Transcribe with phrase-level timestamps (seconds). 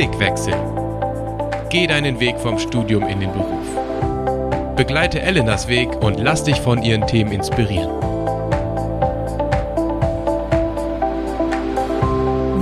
[0.00, 0.54] Blickwechsel.
[1.68, 4.74] Geh deinen Weg vom Studium in den Beruf.
[4.74, 7.99] Begleite Elenas Weg und lass dich von ihren Themen inspirieren.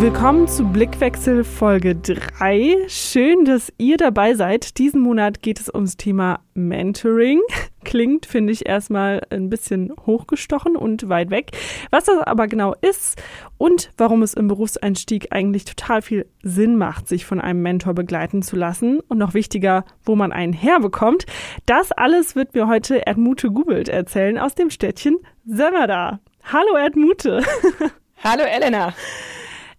[0.00, 2.86] Willkommen zu Blickwechsel Folge 3.
[2.86, 4.78] Schön, dass ihr dabei seid.
[4.78, 7.40] Diesen Monat geht es ums Thema Mentoring.
[7.84, 11.50] Klingt, finde ich, erstmal ein bisschen hochgestochen und weit weg.
[11.90, 13.20] Was das aber genau ist
[13.56, 18.42] und warum es im Berufseinstieg eigentlich total viel Sinn macht, sich von einem Mentor begleiten
[18.42, 21.26] zu lassen und noch wichtiger, wo man einen herbekommt,
[21.66, 26.20] das alles wird mir heute Erdmute Gubelt erzählen aus dem Städtchen Sömmerda.
[26.44, 27.42] Hallo Erdmute.
[28.22, 28.94] Hallo Elena.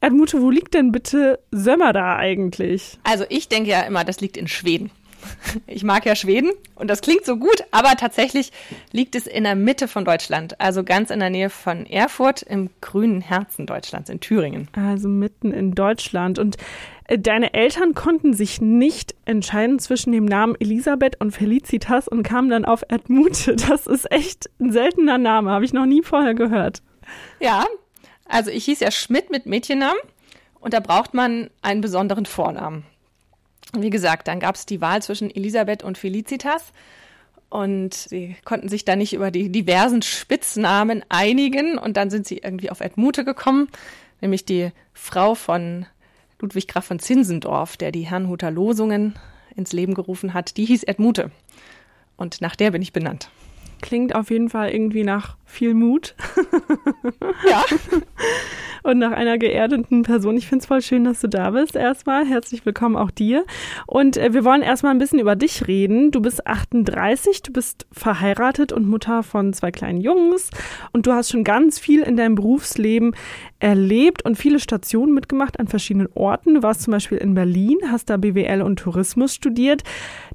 [0.01, 2.97] Erdmute, wo liegt denn bitte Sömmerda eigentlich?
[3.03, 4.91] Also ich denke ja immer, das liegt in Schweden.
[5.67, 8.51] Ich mag ja Schweden und das klingt so gut, aber tatsächlich
[8.91, 12.69] liegt es in der Mitte von Deutschland, also ganz in der Nähe von Erfurt im
[12.81, 14.67] grünen Herzen Deutschlands, in Thüringen.
[14.73, 16.39] Also mitten in Deutschland.
[16.39, 16.57] Und
[17.05, 22.49] äh, deine Eltern konnten sich nicht entscheiden zwischen dem Namen Elisabeth und Felicitas und kamen
[22.49, 23.55] dann auf Erdmute.
[23.55, 26.81] Das ist echt ein seltener Name, habe ich noch nie vorher gehört.
[27.39, 27.65] Ja,
[28.29, 29.99] also ich hieß ja Schmidt mit Mädchennamen
[30.59, 32.85] und da braucht man einen besonderen Vornamen.
[33.73, 36.71] Und wie gesagt, dann gab es die Wahl zwischen Elisabeth und Felicitas.
[37.49, 41.77] Und sie konnten sich da nicht über die diversen Spitznamen einigen.
[41.77, 43.69] Und dann sind sie irgendwie auf Edmute gekommen,
[44.21, 45.85] nämlich die Frau von
[46.39, 49.15] Ludwig Graf von Zinsendorf, der die Herrnhuter Losungen
[49.55, 50.57] ins Leben gerufen hat.
[50.57, 51.31] Die hieß Edmute.
[52.17, 53.29] Und nach der bin ich benannt.
[53.81, 56.15] Klingt auf jeden Fall irgendwie nach viel Mut.
[57.49, 57.63] Ja.
[58.83, 60.37] und nach einer geerdeten Person.
[60.37, 61.75] Ich finde es voll schön, dass du da bist.
[61.75, 63.45] Erstmal herzlich willkommen auch dir.
[63.87, 66.11] Und äh, wir wollen erstmal ein bisschen über dich reden.
[66.11, 70.49] Du bist 38, du bist verheiratet und Mutter von zwei kleinen Jungs
[70.91, 73.15] und du hast schon ganz viel in deinem Berufsleben
[73.59, 76.55] erlebt und viele Stationen mitgemacht an verschiedenen Orten.
[76.55, 79.83] Du warst zum Beispiel in Berlin, hast da BWL und Tourismus studiert.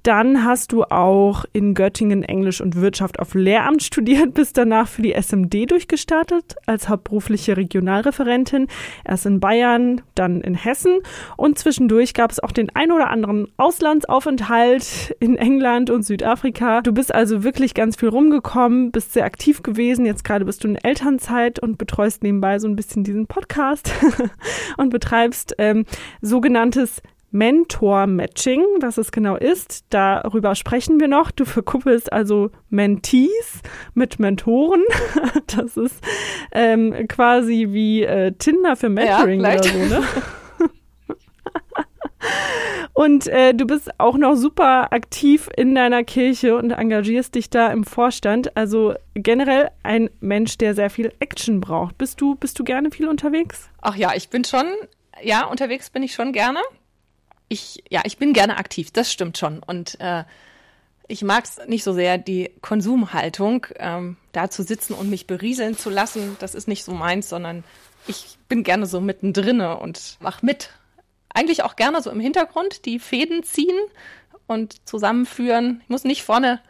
[0.03, 5.03] Dann hast du auch in Göttingen Englisch und Wirtschaft auf Lehramt studiert, bist danach für
[5.05, 8.67] die SMD durchgestartet als hauptberufliche Regionalreferentin.
[9.05, 11.01] Erst in Bayern, dann in Hessen
[11.37, 16.81] und zwischendurch gab es auch den ein oder anderen Auslandsaufenthalt in England und Südafrika.
[16.81, 20.07] Du bist also wirklich ganz viel rumgekommen, bist sehr aktiv gewesen.
[20.07, 23.93] Jetzt gerade bist du in Elternzeit und betreust nebenbei so ein bisschen diesen Podcast
[24.77, 25.85] und betreibst ähm,
[26.21, 27.03] sogenanntes
[27.35, 29.87] Mentor-Matching, was es genau ist.
[29.91, 31.33] Darüber sprechen wir noch.
[31.33, 33.61] Du verkuppelst also Mentees
[33.95, 34.83] mit Mentoren.
[35.47, 35.97] Das ist
[36.53, 40.03] ähm, quasi wie äh, Tinder für Mentoring Ja, oder so, ne?
[42.93, 47.73] Und äh, du bist auch noch super aktiv in deiner Kirche und engagierst dich da
[47.73, 48.57] im Vorstand.
[48.57, 51.99] Also generell ein Mensch, der sehr viel Action braucht.
[51.99, 53.69] Bist du, bist du gerne viel unterwegs?
[53.81, 54.67] Ach ja, ich bin schon,
[55.23, 56.61] ja, unterwegs bin ich schon gerne.
[57.55, 59.61] Ich, ja, ich bin gerne aktiv, das stimmt schon.
[59.61, 60.25] Und äh,
[61.07, 65.79] ich mag es nicht so sehr, die Konsumhaltung, ähm, da zu sitzen und mich berieseln
[65.79, 66.37] zu lassen.
[66.41, 67.63] Das ist nicht so meins, sondern
[68.09, 70.71] ich bin gerne so mittendrin und mach mit.
[71.33, 73.79] Eigentlich auch gerne so im Hintergrund die Fäden ziehen
[74.49, 75.81] und zusammenführen.
[75.85, 76.61] Ich muss nicht vorne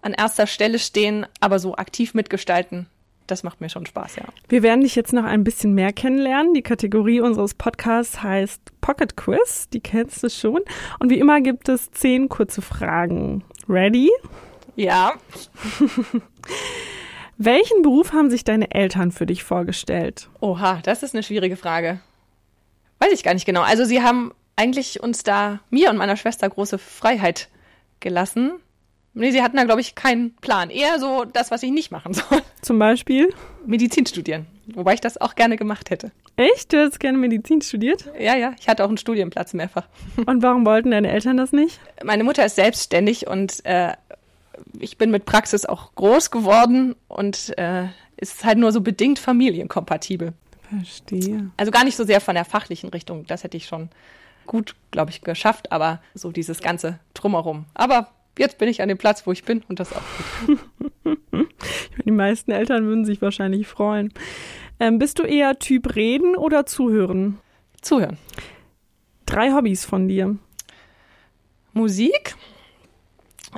[0.00, 2.86] an erster Stelle stehen, aber so aktiv mitgestalten.
[3.26, 4.24] Das macht mir schon Spaß, ja.
[4.48, 6.52] Wir werden dich jetzt noch ein bisschen mehr kennenlernen.
[6.52, 9.68] Die Kategorie unseres Podcasts heißt Pocket Quiz.
[9.68, 10.62] Die kennst du schon.
[10.98, 13.44] Und wie immer gibt es zehn kurze Fragen.
[13.68, 14.10] Ready?
[14.74, 15.14] Ja,
[17.38, 20.28] Welchen Beruf haben sich deine Eltern für dich vorgestellt?
[20.40, 22.00] Oha, das ist eine schwierige Frage.
[22.98, 23.62] Weiß ich gar nicht genau.
[23.62, 27.48] Also sie haben eigentlich uns da, mir und meiner Schwester, große Freiheit
[28.00, 28.54] gelassen.
[29.14, 30.68] Nee, sie hatten da, glaube ich, keinen Plan.
[30.70, 32.42] Eher so das, was ich nicht machen soll.
[32.60, 33.32] Zum Beispiel?
[33.64, 34.46] Medizin studieren.
[34.74, 36.10] Wobei ich das auch gerne gemacht hätte.
[36.36, 36.72] Echt?
[36.72, 38.06] Du hättest gerne Medizin studiert?
[38.18, 39.86] Ja, ja, ich hatte auch einen Studienplatz mehrfach.
[40.26, 41.80] Und warum wollten deine Eltern das nicht?
[42.02, 43.92] Meine Mutter ist selbstständig und äh,
[44.78, 50.32] ich bin mit Praxis auch groß geworden und äh, ist halt nur so bedingt familienkompatibel.
[50.70, 51.50] Verstehe.
[51.56, 53.90] Also gar nicht so sehr von der fachlichen Richtung, das hätte ich schon
[54.46, 57.66] gut, glaube ich, geschafft, aber so dieses ganze Drumherum.
[57.74, 58.08] Aber
[58.38, 60.02] jetzt bin ich an dem Platz, wo ich bin und das auch
[60.46, 60.58] gut.
[62.04, 64.12] Die meisten Eltern würden sich wahrscheinlich freuen.
[64.80, 67.38] Ähm, bist du eher Typ reden oder zuhören?
[67.82, 68.16] Zuhören.
[69.26, 70.38] Drei Hobbys von dir.
[71.74, 72.34] Musik.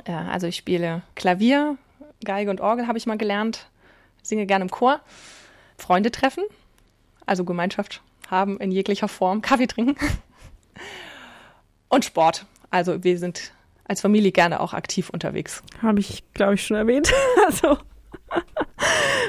[0.05, 1.77] Ja, also ich spiele Klavier,
[2.25, 3.69] Geige und Orgel habe ich mal gelernt.
[4.21, 4.99] Singe gerne im Chor.
[5.77, 6.43] Freunde treffen,
[7.25, 9.41] also Gemeinschaft haben in jeglicher Form.
[9.41, 9.95] Kaffee trinken.
[11.87, 12.45] Und Sport.
[12.69, 13.53] Also wir sind
[13.85, 15.63] als Familie gerne auch aktiv unterwegs.
[15.81, 17.13] Habe ich, glaube ich, schon erwähnt.
[17.45, 17.77] also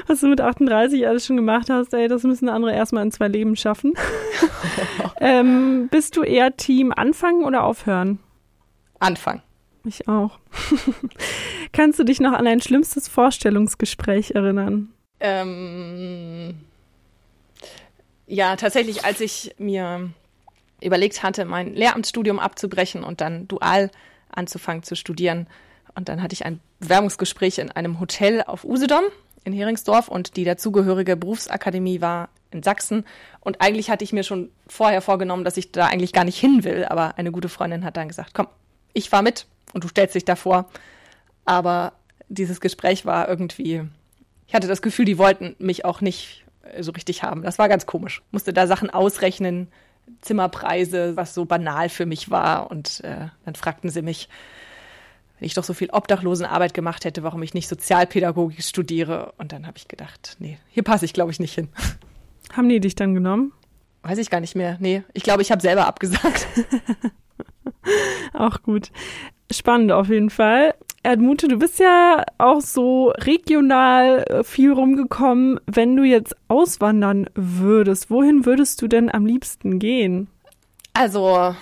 [0.07, 3.27] Was du mit 38 alles schon gemacht hast, ey, das müssen andere erstmal in zwei
[3.27, 3.93] Leben schaffen.
[5.19, 8.19] ähm, bist du eher Team anfangen oder aufhören?
[8.99, 9.41] Anfangen.
[9.83, 10.39] Ich auch.
[11.71, 14.89] Kannst du dich noch an ein schlimmstes Vorstellungsgespräch erinnern?
[15.19, 16.55] Ähm,
[18.27, 20.09] ja, tatsächlich, als ich mir
[20.81, 23.91] überlegt hatte, mein Lehramtsstudium abzubrechen und dann dual
[24.29, 25.47] anzufangen zu studieren.
[25.95, 29.03] Und dann hatte ich ein Bewerbungsgespräch in einem Hotel auf Usedom
[29.43, 33.05] in Heringsdorf und die dazugehörige Berufsakademie war in Sachsen.
[33.39, 36.63] Und eigentlich hatte ich mir schon vorher vorgenommen, dass ich da eigentlich gar nicht hin
[36.63, 36.85] will.
[36.85, 38.47] Aber eine gute Freundin hat dann gesagt, komm,
[38.93, 40.69] ich fahr mit und du stellst dich davor.
[41.45, 41.93] Aber
[42.27, 43.83] dieses Gespräch war irgendwie,
[44.47, 46.45] ich hatte das Gefühl, die wollten mich auch nicht
[46.79, 47.43] so richtig haben.
[47.43, 48.23] Das war ganz komisch.
[48.31, 49.67] Musste da Sachen ausrechnen,
[50.21, 52.71] Zimmerpreise, was so banal für mich war.
[52.71, 54.29] Und äh, dann fragten sie mich,
[55.45, 59.31] wenn ich doch so viel Obdachlosenarbeit gemacht hätte, warum ich nicht Sozialpädagogik studiere.
[59.37, 61.69] Und dann habe ich gedacht, nee, hier passe ich, glaube ich, nicht hin.
[62.53, 63.51] Haben die dich dann genommen?
[64.01, 64.77] Weiß ich gar nicht mehr.
[64.79, 66.47] Nee, ich glaube, ich habe selber abgesagt.
[68.33, 68.91] Auch gut.
[69.51, 70.73] Spannend auf jeden Fall.
[71.03, 75.59] Erdmute, du bist ja auch so regional äh, viel rumgekommen.
[75.67, 80.27] Wenn du jetzt auswandern würdest, wohin würdest du denn am liebsten gehen?
[80.93, 81.55] Also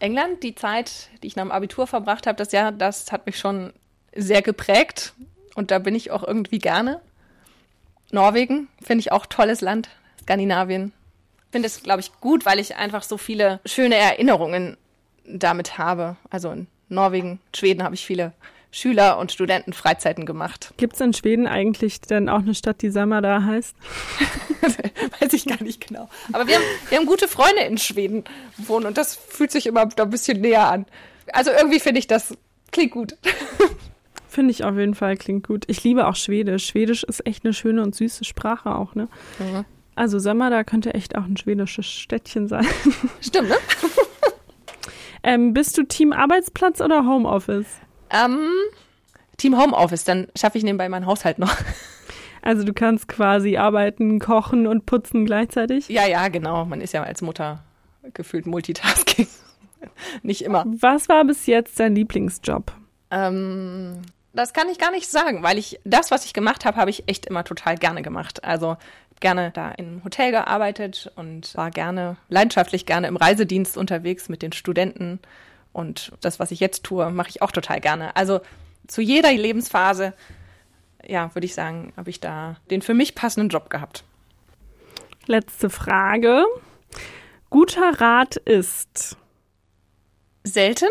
[0.00, 3.38] England, die Zeit, die ich nach dem Abitur verbracht habe, das Jahr, das hat mich
[3.38, 3.72] schon
[4.14, 5.14] sehr geprägt
[5.54, 7.00] und da bin ich auch irgendwie gerne.
[8.10, 9.88] Norwegen finde ich auch tolles Land,
[10.22, 10.92] Skandinavien.
[11.52, 14.76] Finde es, glaube ich, gut, weil ich einfach so viele schöne Erinnerungen
[15.24, 16.16] damit habe.
[16.30, 18.32] Also in Norwegen, Schweden habe ich viele
[18.72, 20.72] Schüler- und Studentenfreizeiten gemacht.
[20.76, 23.74] Gibt es in Schweden eigentlich denn auch eine Stadt, die Sammer da heißt?
[25.20, 26.08] Weiß ich gar nicht genau.
[26.32, 28.24] Aber wir haben, wir haben gute Freunde in Schweden
[28.56, 30.86] wohnen und das fühlt sich immer da ein bisschen näher an.
[31.32, 32.36] Also irgendwie finde ich das
[32.70, 33.16] klingt gut.
[34.28, 35.64] Finde ich auf jeden Fall, klingt gut.
[35.66, 36.66] Ich liebe auch Schwedisch.
[36.66, 39.08] Schwedisch ist echt eine schöne und süße Sprache auch, ne?
[39.40, 39.64] Mhm.
[39.96, 42.64] Also Sammer, da könnte echt auch ein schwedisches Städtchen sein.
[43.20, 43.56] Stimmt, ne?
[45.24, 47.66] ähm, bist du Team Arbeitsplatz oder Homeoffice?
[48.12, 48.48] Ähm,
[49.36, 51.54] Team Homeoffice, dann schaffe ich nebenbei meinen Haushalt noch.
[52.42, 55.90] Also du kannst quasi arbeiten, kochen und putzen gleichzeitig?
[55.90, 56.64] Ja, ja, genau.
[56.64, 57.62] Man ist ja als Mutter
[58.14, 59.28] gefühlt Multitasking.
[60.22, 60.64] nicht immer.
[60.66, 62.72] Was war bis jetzt dein Lieblingsjob?
[63.10, 64.00] Ähm,
[64.32, 67.08] das kann ich gar nicht sagen, weil ich das, was ich gemacht habe, habe ich
[67.08, 68.44] echt immer total gerne gemacht.
[68.44, 68.76] Also
[69.20, 74.52] gerne da im Hotel gearbeitet und war gerne, leidenschaftlich gerne im Reisedienst unterwegs mit den
[74.52, 75.20] Studenten.
[75.72, 78.16] Und das, was ich jetzt tue, mache ich auch total gerne.
[78.16, 78.40] Also
[78.86, 80.14] zu jeder Lebensphase,
[81.06, 84.04] ja, würde ich sagen, habe ich da den für mich passenden Job gehabt.
[85.26, 86.44] Letzte Frage.
[87.50, 89.16] Guter Rat ist
[90.44, 90.88] selten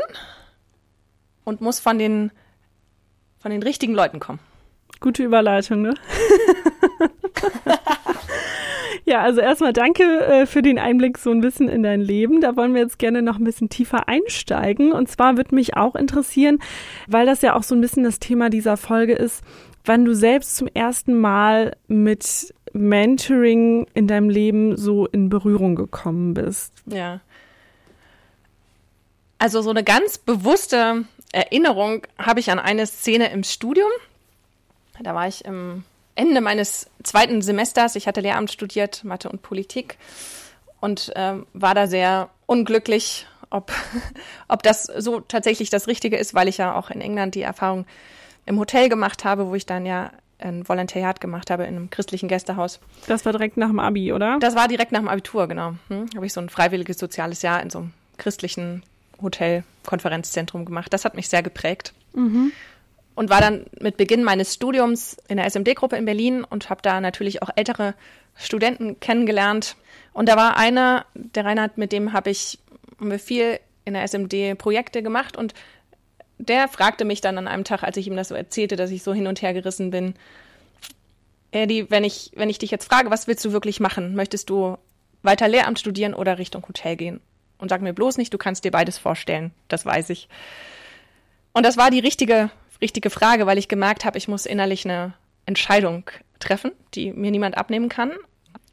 [1.44, 2.32] und muss von den,
[3.40, 4.40] von den richtigen Leuten kommen.
[5.00, 5.94] Gute Überleitung, ne?
[9.10, 12.42] Ja, also erstmal danke äh, für den Einblick so ein bisschen in dein Leben.
[12.42, 14.92] Da wollen wir jetzt gerne noch ein bisschen tiefer einsteigen.
[14.92, 16.60] Und zwar würde mich auch interessieren,
[17.08, 19.44] weil das ja auch so ein bisschen das Thema dieser Folge ist,
[19.84, 26.36] wann du selbst zum ersten Mal mit Mentoring in deinem Leben so in Berührung gekommen
[26.36, 26.72] bist.
[26.86, 27.20] Ja.
[29.40, 33.90] Also so eine ganz bewusste Erinnerung habe ich an eine Szene im Studium.
[35.02, 35.84] Da war ich im
[36.20, 39.98] Ende meines zweiten Semesters, ich hatte Lehramt studiert, Mathe und Politik
[40.82, 43.72] und ähm, war da sehr unglücklich, ob,
[44.50, 47.86] ob das so tatsächlich das Richtige ist, weil ich ja auch in England die Erfahrung
[48.46, 52.28] im Hotel gemacht habe, wo ich dann ja ein Volontariat gemacht habe in einem christlichen
[52.28, 52.82] Gästehaus.
[53.08, 54.40] Das war direkt nach dem Abi, oder?
[54.42, 55.76] Das war direkt nach dem Abitur, genau.
[55.88, 56.10] Hm?
[56.18, 58.84] Habe ich so ein freiwilliges soziales Jahr in so einem christlichen
[59.22, 60.92] Hotel, Konferenzzentrum gemacht.
[60.92, 61.94] Das hat mich sehr geprägt.
[62.14, 62.52] Mhm
[63.20, 67.02] und war dann mit Beginn meines Studiums in der SMD-Gruppe in Berlin und habe da
[67.02, 67.94] natürlich auch ältere
[68.38, 69.76] Studenten kennengelernt.
[70.14, 72.60] Und da war einer, der Reinhard, mit dem habe ich
[73.18, 75.54] viel in der SMD Projekte gemacht und
[76.38, 79.04] der fragte mich dann an einem Tag, als ich ihm das so erzählte, dass ich
[79.04, 80.14] so hin und her gerissen bin,
[81.52, 84.16] Eddie, wenn ich, wenn ich dich jetzt frage, was willst du wirklich machen?
[84.16, 84.78] Möchtest du
[85.24, 87.20] weiter Lehramt studieren oder Richtung Hotel gehen?
[87.58, 89.52] Und sag mir bloß nicht, du kannst dir beides vorstellen.
[89.68, 90.30] Das weiß ich.
[91.52, 92.50] Und das war die richtige
[92.82, 95.14] richtige Frage, weil ich gemerkt habe, ich muss innerlich eine
[95.46, 96.10] Entscheidung
[96.40, 98.12] treffen, die mir niemand abnehmen kann.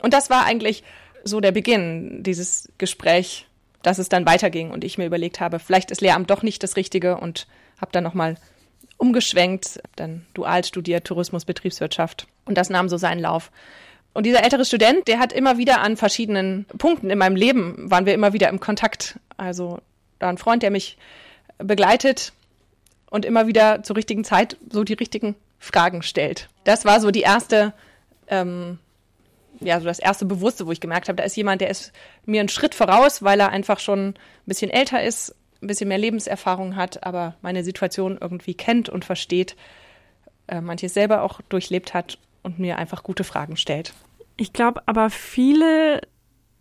[0.02, 0.84] Und das war eigentlich
[1.24, 3.46] so der Beginn dieses Gespräch,
[3.82, 6.76] dass es dann weiterging und ich mir überlegt habe, vielleicht ist Lehramt doch nicht das
[6.76, 7.46] Richtige und
[7.80, 8.36] habe dann nochmal
[8.98, 13.50] umgeschwenkt, dann dual studiert, Tourismus, Betriebswirtschaft und das nahm so seinen Lauf.
[14.14, 18.06] Und dieser ältere Student, der hat immer wieder an verschiedenen Punkten in meinem Leben, waren
[18.06, 19.18] wir immer wieder im Kontakt.
[19.36, 19.78] Also
[20.18, 20.96] da ein Freund, der mich
[21.58, 22.32] begleitet
[23.10, 26.48] und immer wieder zur richtigen Zeit so die richtigen Fragen stellt.
[26.64, 27.72] Das war so die erste,
[28.28, 28.78] ähm,
[29.60, 31.92] ja, so das erste Bewusste, wo ich gemerkt habe, da ist jemand, der ist
[32.24, 34.14] mir einen Schritt voraus, weil er einfach schon ein
[34.46, 39.56] bisschen älter ist, ein bisschen mehr Lebenserfahrung hat, aber meine Situation irgendwie kennt und versteht,
[40.48, 43.94] äh, manches selber auch durchlebt hat und mir einfach gute Fragen stellt.
[44.36, 46.02] Ich glaube aber viele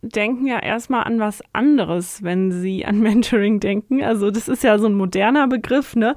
[0.02, 4.04] denken ja erstmal an was anderes, wenn sie an Mentoring denken.
[4.04, 6.16] Also das ist ja so ein moderner Begriff, ne?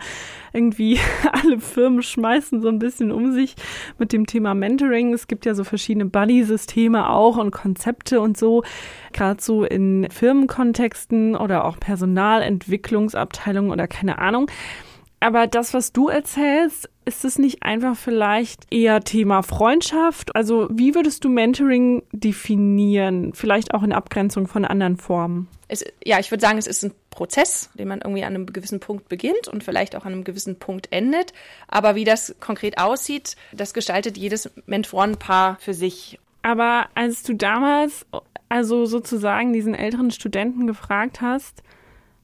[0.52, 0.98] Irgendwie
[1.32, 3.54] alle Firmen schmeißen so ein bisschen um sich
[3.98, 5.12] mit dem Thema Mentoring.
[5.12, 8.62] Es gibt ja so verschiedene Buddy-Systeme auch und Konzepte und so,
[9.12, 14.50] gerade so in Firmenkontexten oder auch Personalentwicklungsabteilungen oder keine Ahnung.
[15.20, 20.36] Aber das, was du erzählst, ist es nicht einfach vielleicht eher Thema Freundschaft?
[20.36, 23.32] Also wie würdest du Mentoring definieren?
[23.32, 25.48] Vielleicht auch in Abgrenzung von anderen Formen?
[25.68, 28.78] Es, ja, ich würde sagen, es ist ein Prozess, den man irgendwie an einem gewissen
[28.78, 31.32] Punkt beginnt und vielleicht auch an einem gewissen Punkt endet.
[31.66, 36.18] Aber wie das konkret aussieht, das gestaltet jedes Mentorenpaar für sich.
[36.42, 38.04] Aber als du damals,
[38.50, 41.62] also sozusagen diesen älteren Studenten gefragt hast,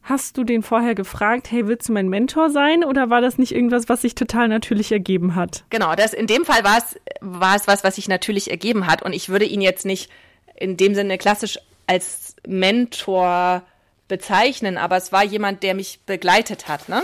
[0.04, 2.84] Hast du den vorher gefragt, hey, willst du mein Mentor sein?
[2.84, 5.64] Oder war das nicht irgendwas, was sich total natürlich ergeben hat?
[5.70, 9.02] Genau, das, in dem Fall war es, war es was, was sich natürlich ergeben hat.
[9.02, 10.11] Und ich würde ihn jetzt nicht
[10.56, 13.62] in dem Sinne klassisch als Mentor
[14.06, 16.90] bezeichnen, aber es war jemand, der mich begleitet hat.
[16.90, 17.02] Ne?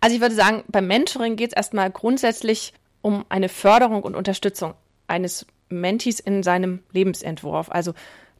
[0.00, 4.72] Also ich würde sagen, beim Mentoring geht es erstmal grundsätzlich um eine Förderung und Unterstützung
[5.06, 7.70] eines Mentis in seinem Lebensentwurf.
[7.70, 7.92] Also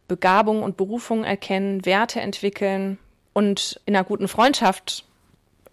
[0.09, 2.99] Begabung und Berufung erkennen, Werte entwickeln,
[3.33, 5.05] und in einer guten Freundschaft,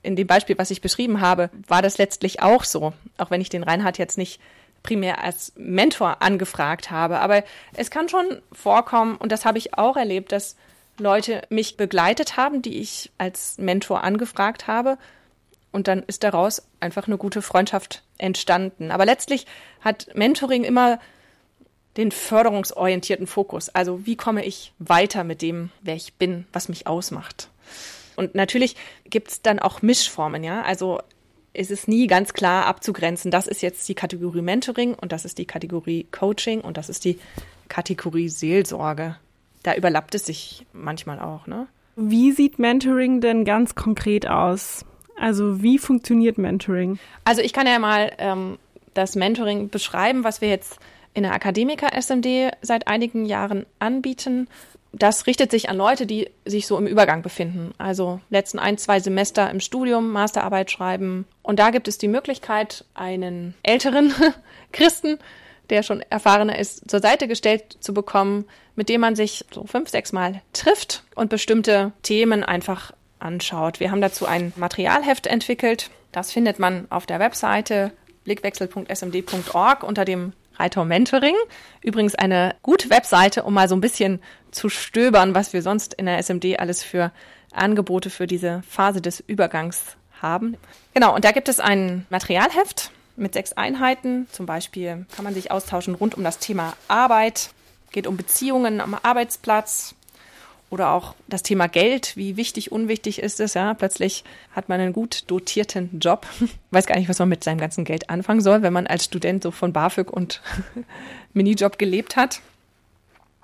[0.03, 2.93] in dem Beispiel, was ich beschrieben habe, war das letztlich auch so.
[3.17, 4.39] Auch wenn ich den Reinhard jetzt nicht
[4.83, 7.19] primär als Mentor angefragt habe.
[7.19, 7.43] Aber
[7.74, 10.55] es kann schon vorkommen, und das habe ich auch erlebt, dass
[11.00, 14.97] Leute mich begleitet haben, die ich als Mentor angefragt habe.
[15.71, 18.91] Und dann ist daraus einfach eine gute Freundschaft entstanden.
[18.91, 19.45] Aber letztlich
[19.81, 21.00] hat Mentoring immer
[21.98, 23.70] den förderungsorientierten Fokus.
[23.70, 27.50] Also wie komme ich weiter mit dem, wer ich bin, was mich ausmacht.
[28.16, 28.75] Und natürlich
[29.10, 30.62] gibt es dann auch Mischformen, ja.
[30.62, 31.00] Also
[31.54, 35.38] ist es nie ganz klar abzugrenzen, das ist jetzt die Kategorie Mentoring und das ist
[35.38, 37.20] die Kategorie Coaching und das ist die
[37.70, 39.16] Kategorie Seelsorge.
[39.64, 41.68] Da überlappt es sich manchmal auch, ne?
[41.96, 44.84] Wie sieht Mentoring denn ganz konkret aus?
[45.18, 47.00] Also wie funktioniert Mentoring?
[47.24, 48.58] Also ich kann ja mal ähm,
[48.94, 50.78] das Mentoring beschreiben, was wir jetzt
[51.15, 54.48] in der Akademiker-SMD seit einigen Jahren anbieten
[54.98, 57.74] das richtet sich an Leute, die sich so im Übergang befinden.
[57.77, 61.25] Also letzten ein, zwei Semester im Studium, Masterarbeit schreiben.
[61.41, 64.13] Und da gibt es die Möglichkeit, einen älteren
[64.72, 65.19] Christen,
[65.69, 68.45] der schon erfahrener ist, zur Seite gestellt zu bekommen,
[68.75, 73.79] mit dem man sich so fünf, sechs Mal trifft und bestimmte Themen einfach anschaut.
[73.79, 75.89] Wir haben dazu ein Materialheft entwickelt.
[76.12, 77.91] Das findet man auf der Webseite
[78.24, 81.35] blickwechsel.smd.org unter dem Reiter Mentoring.
[81.81, 84.21] Übrigens eine gute Webseite, um mal so ein bisschen
[84.51, 87.12] zu stöbern, was wir sonst in der SMD alles für
[87.51, 90.57] Angebote für diese Phase des Übergangs haben.
[90.93, 94.27] Genau, und da gibt es ein Materialheft mit sechs Einheiten.
[94.31, 97.50] Zum Beispiel kann man sich austauschen rund um das Thema Arbeit,
[97.91, 99.95] geht um Beziehungen am Arbeitsplatz,
[100.75, 103.74] oder auch das Thema Geld, wie wichtig, unwichtig ist es, ja.
[103.74, 106.27] Plötzlich hat man einen gut dotierten Job.
[106.72, 109.41] Weiß gar nicht, was man mit seinem ganzen Geld anfangen soll, wenn man als Student
[109.41, 110.41] so von BAföG und
[111.34, 112.41] Minijob gelebt hat.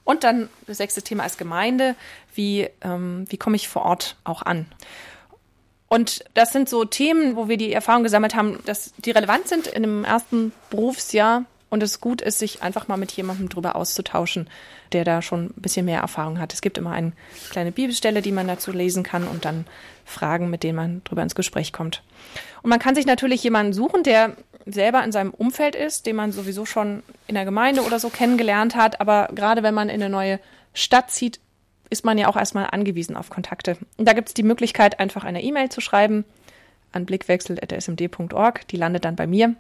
[0.04, 1.96] Und dann das sechste Thema als Gemeinde.
[2.36, 4.66] Wie, ähm, wie komme ich vor Ort auch an?
[5.88, 9.68] Und das sind so Themen, wo wir die Erfahrung gesammelt haben, dass die relevant sind
[9.68, 14.48] in dem ersten Berufsjahr und es gut ist, sich einfach mal mit jemandem drüber auszutauschen,
[14.92, 16.54] der da schon ein bisschen mehr Erfahrung hat.
[16.54, 17.14] Es gibt immer eine
[17.50, 19.66] kleine Bibelstelle, die man dazu lesen kann und dann
[20.06, 22.04] Fragen, mit denen man drüber ins Gespräch kommt.
[22.62, 24.36] Und man kann sich natürlich jemanden suchen, der
[24.66, 28.76] selber in seinem Umfeld ist, den man sowieso schon in der Gemeinde oder so kennengelernt
[28.76, 29.00] hat.
[29.00, 30.40] Aber gerade wenn man in eine neue
[30.74, 31.40] Stadt zieht,
[31.90, 33.78] ist man ja auch erstmal angewiesen auf Kontakte.
[33.98, 36.26] Und da gibt es die Möglichkeit, einfach eine E-Mail zu schreiben
[36.92, 38.68] an blickwechsel.smd.org.
[38.68, 39.56] Die landet dann bei mir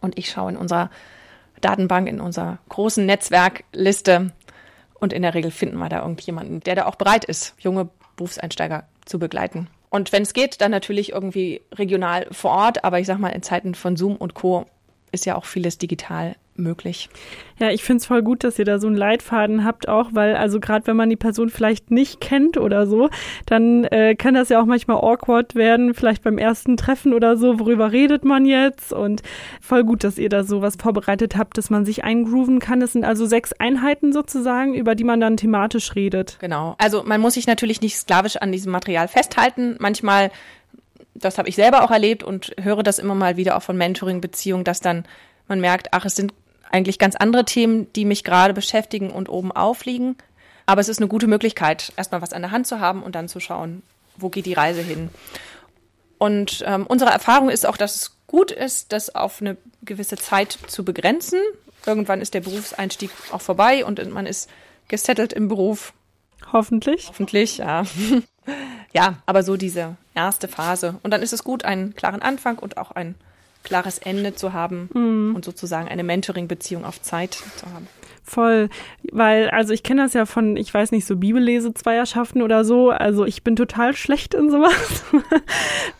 [0.00, 0.90] und ich schaue in unserer
[1.60, 4.32] Datenbank, in unserer großen Netzwerkliste.
[5.00, 8.84] Und in der Regel finden wir da irgendjemanden, der da auch bereit ist, junge Berufseinsteiger
[9.04, 9.68] zu begleiten.
[9.90, 12.84] Und wenn es geht, dann natürlich irgendwie regional vor Ort.
[12.84, 14.66] Aber ich sag mal, in Zeiten von Zoom und Co.
[15.12, 17.08] ist ja auch vieles digital möglich.
[17.58, 20.36] Ja, ich finde es voll gut, dass ihr da so einen Leitfaden habt auch, weil
[20.36, 23.10] also gerade wenn man die Person vielleicht nicht kennt oder so,
[23.46, 27.58] dann äh, kann das ja auch manchmal awkward werden, vielleicht beim ersten Treffen oder so,
[27.58, 29.22] worüber redet man jetzt und
[29.60, 32.80] voll gut, dass ihr da so was vorbereitet habt, dass man sich eingrooven kann.
[32.80, 36.38] Das sind also sechs Einheiten sozusagen, über die man dann thematisch redet.
[36.40, 36.74] Genau.
[36.78, 39.76] Also man muss sich natürlich nicht sklavisch an diesem Material festhalten.
[39.78, 40.30] Manchmal
[41.16, 44.64] das habe ich selber auch erlebt und höre das immer mal wieder auch von Mentoring-Beziehungen,
[44.64, 45.04] dass dann
[45.48, 46.34] man merkt, ach, es sind
[46.74, 50.16] eigentlich ganz andere Themen, die mich gerade beschäftigen und oben aufliegen.
[50.66, 53.28] Aber es ist eine gute Möglichkeit, erstmal was an der Hand zu haben und dann
[53.28, 53.82] zu schauen,
[54.16, 55.10] wo geht die Reise hin.
[56.18, 60.58] Und ähm, unsere Erfahrung ist auch, dass es gut ist, das auf eine gewisse Zeit
[60.66, 61.38] zu begrenzen.
[61.86, 64.50] Irgendwann ist der Berufseinstieg auch vorbei und man ist
[64.88, 65.92] gesettelt im Beruf.
[66.52, 67.06] Hoffentlich.
[67.08, 67.84] Hoffentlich, ja.
[68.92, 70.98] ja, aber so diese erste Phase.
[71.04, 73.14] Und dann ist es gut, einen klaren Anfang und auch ein
[73.64, 75.34] klares Ende zu haben mhm.
[75.34, 77.88] und sozusagen eine Mentoring-Beziehung auf Zeit zu haben.
[78.26, 78.70] Voll,
[79.12, 82.88] weil, also ich kenne das ja von, ich weiß nicht, so Bibellese-Zweierschaften oder so.
[82.88, 85.04] Also ich bin total schlecht in sowas.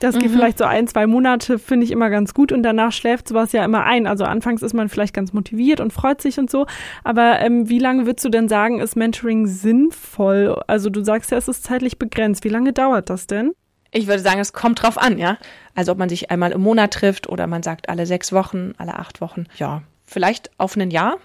[0.01, 0.21] Das mhm.
[0.21, 3.53] geht vielleicht so ein, zwei Monate, finde ich immer ganz gut und danach schläft sowas
[3.53, 4.07] ja immer ein.
[4.07, 6.67] Also anfangs ist man vielleicht ganz motiviert und freut sich und so.
[7.05, 10.61] Aber ähm, wie lange würdest du denn sagen, ist Mentoring sinnvoll?
[10.67, 12.45] Also du sagst ja, es ist zeitlich begrenzt.
[12.45, 13.53] Wie lange dauert das denn?
[13.95, 15.39] Ich würde sagen, es kommt drauf an, ja.
[15.75, 18.99] Also ob man sich einmal im Monat trifft oder man sagt alle sechs Wochen, alle
[18.99, 19.47] acht Wochen.
[19.57, 21.17] Ja, vielleicht auf ein Jahr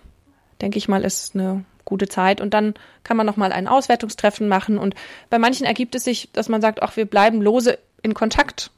[0.62, 2.42] denke ich mal, ist eine gute Zeit.
[2.42, 2.74] Und dann
[3.04, 4.78] kann man nochmal ein Auswertungstreffen machen.
[4.78, 4.96] Und
[5.30, 8.72] bei manchen ergibt es sich, dass man sagt, ach, wir bleiben lose in Kontakt.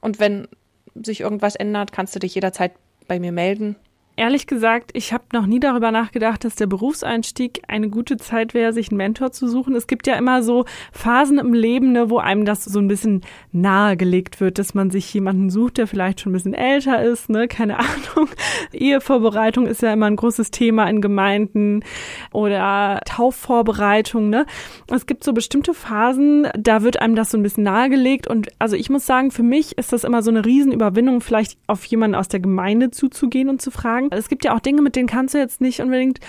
[0.00, 0.48] Und wenn
[0.94, 2.72] sich irgendwas ändert, kannst du dich jederzeit
[3.06, 3.76] bei mir melden.
[4.18, 8.72] Ehrlich gesagt, ich habe noch nie darüber nachgedacht, dass der Berufseinstieg eine gute Zeit wäre,
[8.72, 9.74] sich einen Mentor zu suchen.
[9.74, 13.20] Es gibt ja immer so Phasen im Leben, ne, wo einem das so ein bisschen
[13.52, 17.46] nahegelegt wird, dass man sich jemanden sucht, der vielleicht schon ein bisschen älter ist, ne,
[17.46, 18.30] keine Ahnung.
[18.72, 21.84] Ehevorbereitung ist ja immer ein großes Thema in Gemeinden
[22.32, 24.46] oder Taufvorbereitung, ne.
[24.90, 28.76] Es gibt so bestimmte Phasen, da wird einem das so ein bisschen nahegelegt und also
[28.76, 32.28] ich muss sagen, für mich ist das immer so eine Riesenüberwindung, vielleicht auf jemanden aus
[32.28, 34.18] der Gemeinde zuzugehen und zu fragen, sagen.
[34.18, 36.20] Es gibt ja auch Dinge, mit denen kannst du jetzt nicht unbedingt,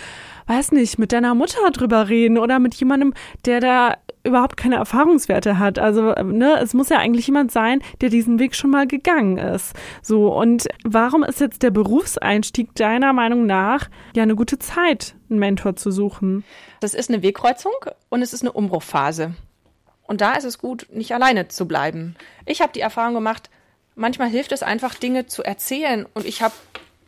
[0.47, 3.13] weiß nicht, mit deiner Mutter drüber reden oder mit jemandem,
[3.45, 5.79] der da überhaupt keine Erfahrungswerte hat.
[5.79, 9.73] Also, ne, es muss ja eigentlich jemand sein, der diesen Weg schon mal gegangen ist.
[10.01, 15.39] So, und warum ist jetzt der Berufseinstieg deiner Meinung nach ja eine gute Zeit, einen
[15.39, 16.43] Mentor zu suchen?
[16.79, 17.73] Das ist eine Wegkreuzung
[18.09, 19.33] und es ist eine Umbruchphase.
[20.03, 22.15] Und da ist es gut, nicht alleine zu bleiben.
[22.45, 23.49] Ich habe die Erfahrung gemacht,
[23.95, 26.05] manchmal hilft es einfach, Dinge zu erzählen.
[26.13, 26.53] Und ich habe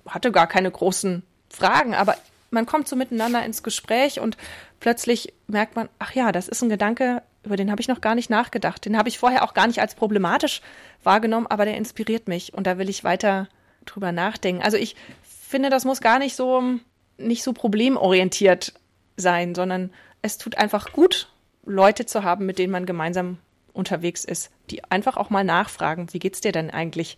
[0.09, 2.15] hatte gar keine großen Fragen, aber
[2.51, 4.37] man kommt so miteinander ins Gespräch und
[4.79, 8.15] plötzlich merkt man, ach ja, das ist ein Gedanke, über den habe ich noch gar
[8.15, 8.83] nicht nachgedacht.
[8.85, 10.61] Den habe ich vorher auch gar nicht als problematisch
[11.03, 13.47] wahrgenommen, aber der inspiriert mich und da will ich weiter
[13.85, 14.61] drüber nachdenken.
[14.61, 16.79] Also ich finde, das muss gar nicht so
[17.17, 18.73] nicht so problemorientiert
[19.17, 19.91] sein, sondern
[20.21, 21.29] es tut einfach gut,
[21.65, 23.37] Leute zu haben, mit denen man gemeinsam
[23.73, 27.17] unterwegs ist, die einfach auch mal nachfragen, wie geht's dir denn eigentlich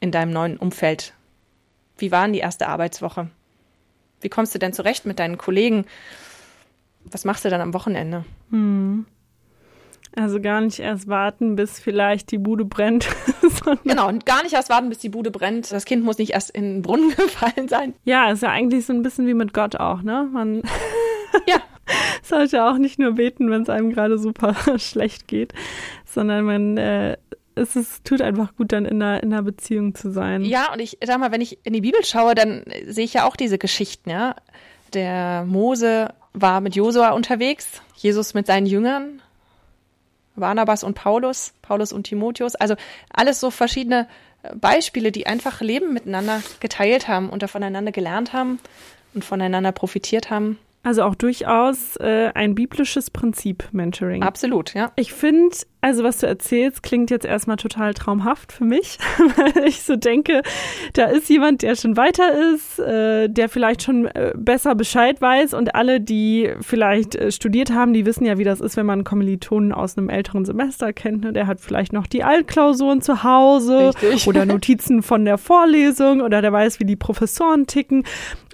[0.00, 1.12] in deinem neuen Umfeld?
[1.96, 3.28] Wie war denn die erste Arbeitswoche?
[4.20, 5.84] Wie kommst du denn zurecht mit deinen Kollegen?
[7.04, 8.24] Was machst du dann am Wochenende?
[8.50, 9.06] Hm.
[10.16, 13.08] Also gar nicht erst warten, bis vielleicht die Bude brennt.
[13.84, 15.72] genau, und gar nicht erst warten, bis die Bude brennt.
[15.72, 17.94] Das Kind muss nicht erst in den Brunnen gefallen sein.
[18.04, 20.28] Ja, ist ja eigentlich so ein bisschen wie mit Gott auch, ne?
[20.32, 20.62] Man
[21.46, 21.56] ja.
[22.22, 25.52] sollte auch nicht nur beten, wenn es einem gerade super schlecht geht,
[26.06, 27.16] sondern man äh,
[27.54, 30.44] es ist, tut einfach gut, dann in einer, in einer Beziehung zu sein.
[30.44, 33.26] Ja, und ich sag mal, wenn ich in die Bibel schaue, dann sehe ich ja
[33.26, 34.36] auch diese Geschichten, ja.
[34.92, 39.20] Der Mose war mit Josua unterwegs, Jesus mit seinen Jüngern,
[40.36, 42.54] Barnabas und Paulus, Paulus und Timotheus.
[42.54, 42.74] Also
[43.12, 44.08] alles so verschiedene
[44.54, 48.58] Beispiele, die einfach Leben miteinander geteilt haben und voneinander gelernt haben
[49.14, 50.58] und voneinander profitiert haben.
[50.82, 54.22] Also auch durchaus äh, ein biblisches Prinzip, Mentoring.
[54.22, 54.92] Absolut, ja.
[54.96, 58.96] Ich finde, also was du erzählst, klingt jetzt erstmal total traumhaft für mich,
[59.36, 60.40] weil ich so denke,
[60.94, 65.52] da ist jemand, der schon weiter ist, äh, der vielleicht schon äh, besser Bescheid weiß
[65.52, 69.04] und alle, die vielleicht äh, studiert haben, die wissen ja, wie das ist, wenn man
[69.04, 71.22] Kommilitonen aus einem älteren Semester kennt.
[71.22, 71.34] Ne?
[71.34, 74.26] Der hat vielleicht noch die Altklausuren zu Hause Richtig.
[74.26, 78.04] oder Notizen von der Vorlesung oder der weiß, wie die Professoren ticken.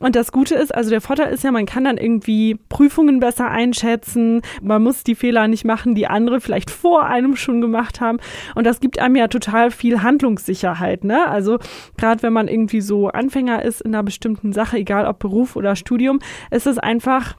[0.00, 3.48] Und das Gute ist, also der Vorteil ist ja, man kann dann irgendwie Prüfungen besser
[3.48, 8.18] einschätzen, man muss die Fehler nicht machen, die andere vielleicht vor einem schon gemacht haben.
[8.54, 11.04] Und das gibt einem ja total viel Handlungssicherheit.
[11.04, 11.26] Ne?
[11.26, 11.58] Also
[11.96, 15.76] gerade wenn man irgendwie so Anfänger ist in einer bestimmten Sache, egal ob Beruf oder
[15.76, 17.36] Studium, ist es einfach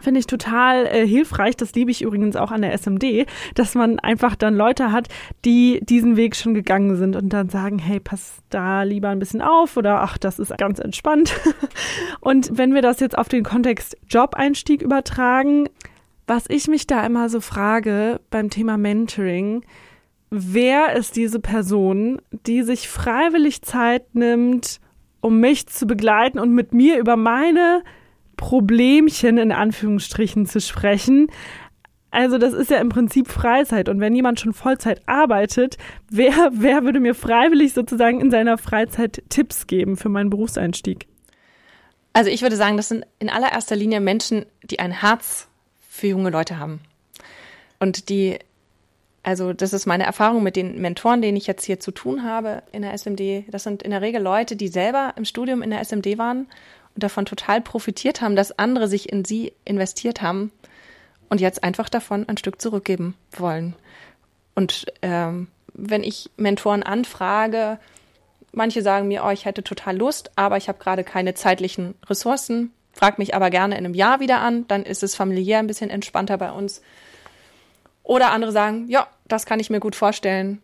[0.00, 1.56] finde ich total äh, hilfreich.
[1.56, 5.08] Das liebe ich übrigens auch an der SMD, dass man einfach dann Leute hat,
[5.44, 9.42] die diesen Weg schon gegangen sind und dann sagen, hey, pass da lieber ein bisschen
[9.42, 11.34] auf oder ach, das ist ganz entspannt.
[12.20, 15.68] und wenn wir das jetzt auf den Kontext Job-Einstieg übertragen,
[16.30, 19.64] was ich mich da immer so frage beim Thema Mentoring,
[20.30, 24.78] wer ist diese Person, die sich freiwillig Zeit nimmt,
[25.20, 27.82] um mich zu begleiten und mit mir über meine
[28.36, 31.26] Problemchen in Anführungsstrichen zu sprechen,
[32.12, 33.88] Also das ist ja im Prinzip Freizeit.
[33.88, 35.78] Und wenn jemand schon Vollzeit arbeitet,
[36.10, 41.08] wer, wer würde mir freiwillig sozusagen in seiner Freizeit Tipps geben für meinen Berufseinstieg?
[42.12, 45.49] Also ich würde sagen, das sind in allererster Linie Menschen, die ein Herz
[46.00, 46.80] für junge Leute haben.
[47.78, 48.38] Und die,
[49.22, 52.62] also das ist meine Erfahrung mit den Mentoren, denen ich jetzt hier zu tun habe
[52.72, 53.44] in der SMD.
[53.50, 56.48] Das sind in der Regel Leute, die selber im Studium in der SMD waren
[56.94, 60.50] und davon total profitiert haben, dass andere sich in sie investiert haben
[61.28, 63.74] und jetzt einfach davon ein Stück zurückgeben wollen.
[64.54, 67.78] Und ähm, wenn ich Mentoren anfrage,
[68.52, 72.72] manche sagen mir, oh, ich hätte total Lust, aber ich habe gerade keine zeitlichen Ressourcen,
[72.92, 75.90] frag mich aber gerne in einem Jahr wieder an, dann ist es familiär ein bisschen
[75.90, 76.82] entspannter bei uns.
[78.02, 80.60] Oder andere sagen, ja, das kann ich mir gut vorstellen.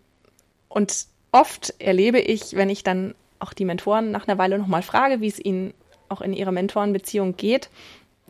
[0.68, 5.20] Und oft erlebe ich, wenn ich dann auch die Mentoren nach einer Weile nochmal frage,
[5.20, 5.74] wie es ihnen
[6.08, 7.68] auch in ihrer Mentorenbeziehung geht,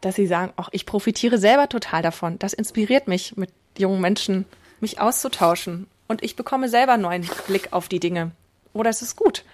[0.00, 2.38] dass sie sagen, ach, ich profitiere selber total davon.
[2.38, 4.44] Das inspiriert mich, mit jungen Menschen
[4.80, 5.86] mich auszutauschen.
[6.08, 8.32] Und ich bekomme selber einen neuen Blick auf die Dinge.
[8.72, 9.44] Oder es ist gut,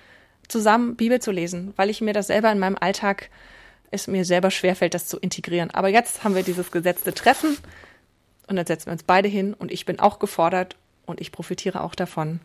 [0.48, 3.30] zusammen Bibel zu lesen, weil ich mir das selber in meinem Alltag,
[3.92, 5.70] es mir selber schwerfällt, das zu integrieren.
[5.70, 7.56] Aber jetzt haben wir dieses gesetzte Treffen
[8.48, 10.76] und dann setzen wir uns beide hin und ich bin auch gefordert
[11.06, 12.40] und ich profitiere auch davon.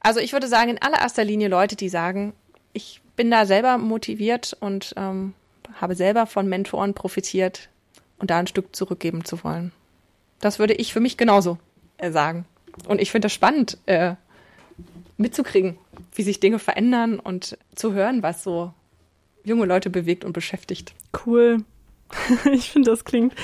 [0.00, 2.32] Also ich würde sagen, in allererster Linie Leute, die sagen,
[2.72, 5.34] ich bin da selber motiviert und ähm,
[5.80, 7.68] habe selber von Mentoren profitiert
[8.18, 9.72] und da ein Stück zurückgeben zu wollen.
[10.40, 11.58] Das würde ich für mich genauso
[11.98, 12.46] äh, sagen.
[12.86, 14.14] Und ich finde das spannend, äh,
[15.16, 15.76] mitzukriegen,
[16.14, 18.72] wie sich Dinge verändern und zu hören, was so
[19.44, 20.94] junge Leute bewegt und beschäftigt.
[21.26, 21.58] Cool.
[22.52, 23.34] Ich finde, das klingt,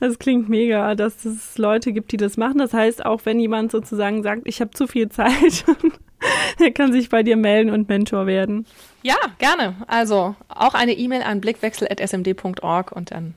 [0.00, 2.58] das klingt mega, dass es Leute gibt, die das machen.
[2.58, 5.64] Das heißt, auch wenn jemand sozusagen sagt, ich habe zu viel Zeit,
[6.58, 8.66] er kann sich bei dir melden und Mentor werden.
[9.02, 9.76] Ja, gerne.
[9.86, 13.34] Also auch eine E-Mail an blickwechsel.smd.org und dann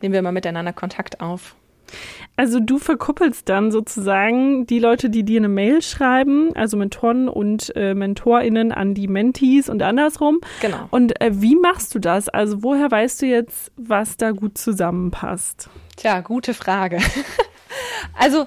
[0.00, 1.54] nehmen wir mal miteinander Kontakt auf.
[2.36, 7.74] Also du verkuppelst dann sozusagen die Leute, die dir eine Mail schreiben, also Mentoren und
[7.76, 10.40] äh, MentorInnen an die Mentees und andersrum.
[10.60, 10.88] Genau.
[10.90, 12.28] Und äh, wie machst du das?
[12.28, 15.68] Also woher weißt du jetzt, was da gut zusammenpasst?
[15.96, 16.98] Tja, gute Frage.
[18.18, 18.46] also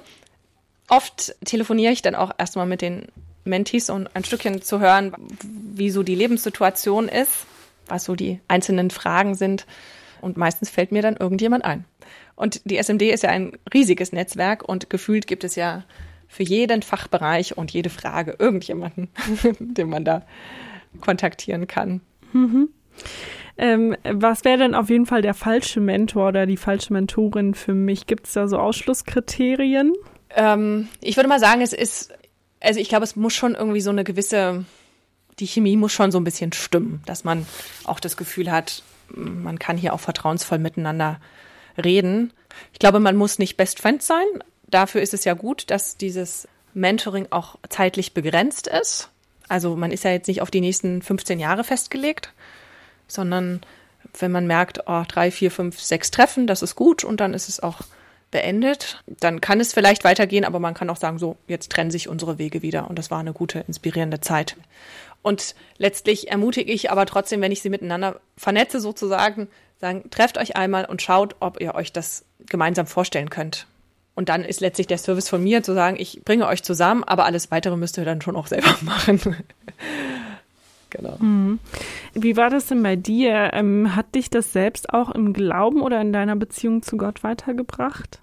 [0.89, 3.07] oft telefoniere ich dann auch erstmal mit den
[3.45, 7.45] Mentees und ein Stückchen zu hören, wie so die Lebenssituation ist,
[7.87, 9.65] was so die einzelnen Fragen sind.
[10.21, 11.85] Und meistens fällt mir dann irgendjemand ein.
[12.37, 15.83] Und die SMD ist ja ein riesiges Netzwerk und gefühlt gibt es ja
[16.27, 19.09] für jeden Fachbereich und jede Frage irgendjemanden,
[19.59, 20.21] den man da
[21.01, 22.01] kontaktieren kann.
[22.33, 22.69] Mhm.
[23.57, 27.73] Ähm, was wäre denn auf jeden Fall der falsche Mentor oder die falsche Mentorin für
[27.73, 28.05] mich?
[28.05, 29.93] Gibt es da so Ausschlusskriterien?
[30.35, 32.13] Ähm, ich würde mal sagen, es ist,
[32.59, 34.63] also ich glaube, es muss schon irgendwie so eine gewisse,
[35.39, 37.47] die Chemie muss schon so ein bisschen stimmen, dass man
[37.85, 41.19] auch das Gefühl hat, man kann hier auch vertrauensvoll miteinander
[41.83, 42.33] reden.
[42.73, 44.25] Ich glaube, man muss nicht Best Friend sein.
[44.67, 49.09] Dafür ist es ja gut, dass dieses Mentoring auch zeitlich begrenzt ist.
[49.47, 52.33] Also man ist ja jetzt nicht auf die nächsten 15 Jahre festgelegt,
[53.07, 53.61] sondern
[54.19, 57.49] wenn man merkt, oh, drei, vier, fünf, sechs Treffen, das ist gut und dann ist
[57.49, 57.81] es auch
[58.29, 62.09] beendet, dann kann es vielleicht weitergehen, aber man kann auch sagen, so, jetzt trennen sich
[62.09, 64.57] unsere Wege wieder und das war eine gute, inspirierende Zeit.
[65.21, 69.47] Und letztlich ermutige ich aber trotzdem, wenn ich sie miteinander vernetze sozusagen,
[69.79, 73.67] sagen, trefft euch einmal und schaut, ob ihr euch das gemeinsam vorstellen könnt.
[74.15, 77.25] Und dann ist letztlich der Service von mir zu sagen, ich bringe euch zusammen, aber
[77.25, 79.35] alles weitere müsst ihr dann schon auch selber machen.
[80.89, 81.17] genau.
[81.19, 81.59] Mhm.
[82.13, 83.51] Wie war das denn bei dir?
[83.53, 88.19] Ähm, hat dich das selbst auch im Glauben oder in deiner Beziehung zu Gott weitergebracht?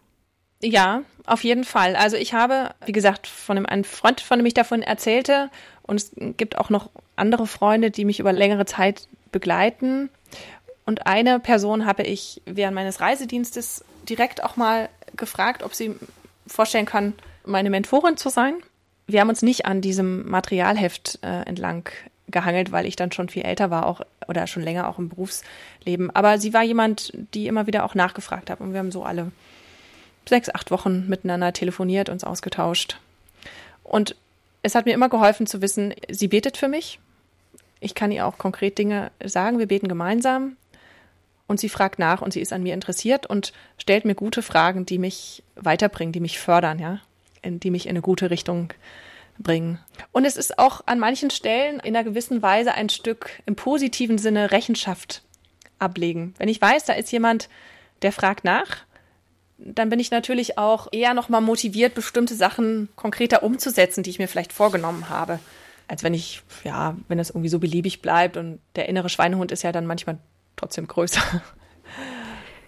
[0.62, 1.94] Ja, auf jeden Fall.
[1.94, 5.50] Also ich habe, wie gesagt, von einem, einem Freund, von dem ich davon erzählte,
[5.82, 10.08] und es gibt auch noch andere Freunde, die mich über längere Zeit begleiten.
[10.86, 15.94] Und eine Person habe ich während meines Reisedienstes direkt auch mal gefragt, ob sie
[16.46, 18.54] vorstellen kann, meine Mentorin zu sein.
[19.06, 21.88] Wir haben uns nicht an diesem Materialheft äh, entlang
[22.28, 26.10] gehangelt, weil ich dann schon viel älter war auch oder schon länger auch im Berufsleben.
[26.10, 29.30] Aber sie war jemand, die immer wieder auch nachgefragt hat und wir haben so alle
[30.26, 32.98] sechs, acht Wochen miteinander telefoniert, uns ausgetauscht.
[33.82, 34.16] Und
[34.62, 36.98] es hat mir immer geholfen zu wissen, sie betet für mich.
[37.80, 39.58] Ich kann ihr auch konkret Dinge sagen.
[39.58, 40.56] Wir beten gemeinsam
[41.46, 44.86] und sie fragt nach und sie ist an mir interessiert und stellt mir gute Fragen,
[44.86, 47.00] die mich weiterbringen, die mich fördern, ja,
[47.42, 48.72] in, die mich in eine gute Richtung
[49.38, 49.78] bringen.
[50.12, 54.18] Und es ist auch an manchen Stellen in einer gewissen Weise ein Stück im positiven
[54.18, 55.22] Sinne Rechenschaft
[55.78, 56.34] ablegen.
[56.38, 57.48] Wenn ich weiß, da ist jemand,
[58.02, 58.84] der fragt nach,
[59.58, 64.18] dann bin ich natürlich auch eher noch mal motiviert, bestimmte Sachen konkreter umzusetzen, die ich
[64.18, 65.38] mir vielleicht vorgenommen habe,
[65.88, 69.62] als wenn ich ja, wenn das irgendwie so beliebig bleibt und der innere Schweinehund ist
[69.62, 70.18] ja dann manchmal
[70.56, 71.20] trotzdem größer.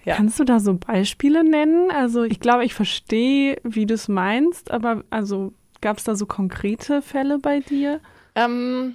[0.04, 0.14] Ja.
[0.14, 1.90] Kannst du da so Beispiele nennen?
[1.90, 6.26] Also ich glaube, ich verstehe, wie du es meinst, aber also gab es da so
[6.26, 8.00] konkrete Fälle bei dir?
[8.36, 8.94] Ähm,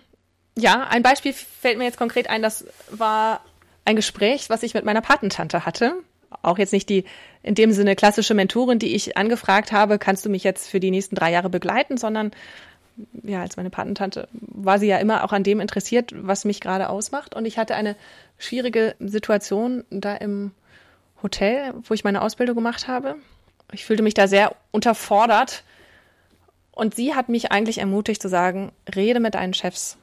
[0.57, 3.41] ja, ein Beispiel fällt mir jetzt konkret ein, das war
[3.83, 5.95] ein Gespräch, was ich mit meiner Patentante hatte.
[6.43, 7.03] Auch jetzt nicht die
[7.43, 10.91] in dem Sinne klassische Mentorin, die ich angefragt habe, kannst du mich jetzt für die
[10.91, 12.31] nächsten drei Jahre begleiten, sondern
[13.23, 16.89] ja, als meine Patentante war sie ja immer auch an dem interessiert, was mich gerade
[16.89, 17.35] ausmacht.
[17.35, 17.95] Und ich hatte eine
[18.37, 20.51] schwierige Situation da im
[21.23, 23.15] Hotel, wo ich meine Ausbildung gemacht habe.
[23.71, 25.63] Ich fühlte mich da sehr unterfordert.
[26.71, 29.97] Und sie hat mich eigentlich ermutigt zu sagen, rede mit deinen Chefs,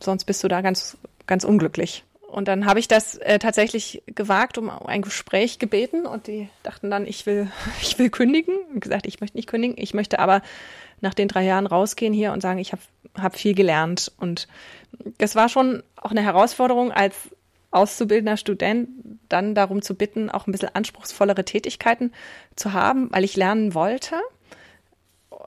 [0.00, 0.96] sonst bist du da ganz,
[1.26, 2.04] ganz unglücklich.
[2.28, 6.90] Und dann habe ich das äh, tatsächlich gewagt, um ein Gespräch gebeten und die dachten
[6.90, 8.54] dann, ich will, ich will kündigen.
[8.72, 10.42] Und gesagt, ich möchte nicht kündigen, ich möchte aber
[11.00, 12.82] nach den drei Jahren rausgehen hier und sagen, ich habe
[13.20, 14.12] hab viel gelernt.
[14.18, 14.48] Und
[15.18, 17.14] das war schon auch eine Herausforderung als
[17.70, 18.88] auszubildender Student,
[19.28, 22.12] dann darum zu bitten, auch ein bisschen anspruchsvollere Tätigkeiten
[22.54, 24.16] zu haben, weil ich lernen wollte.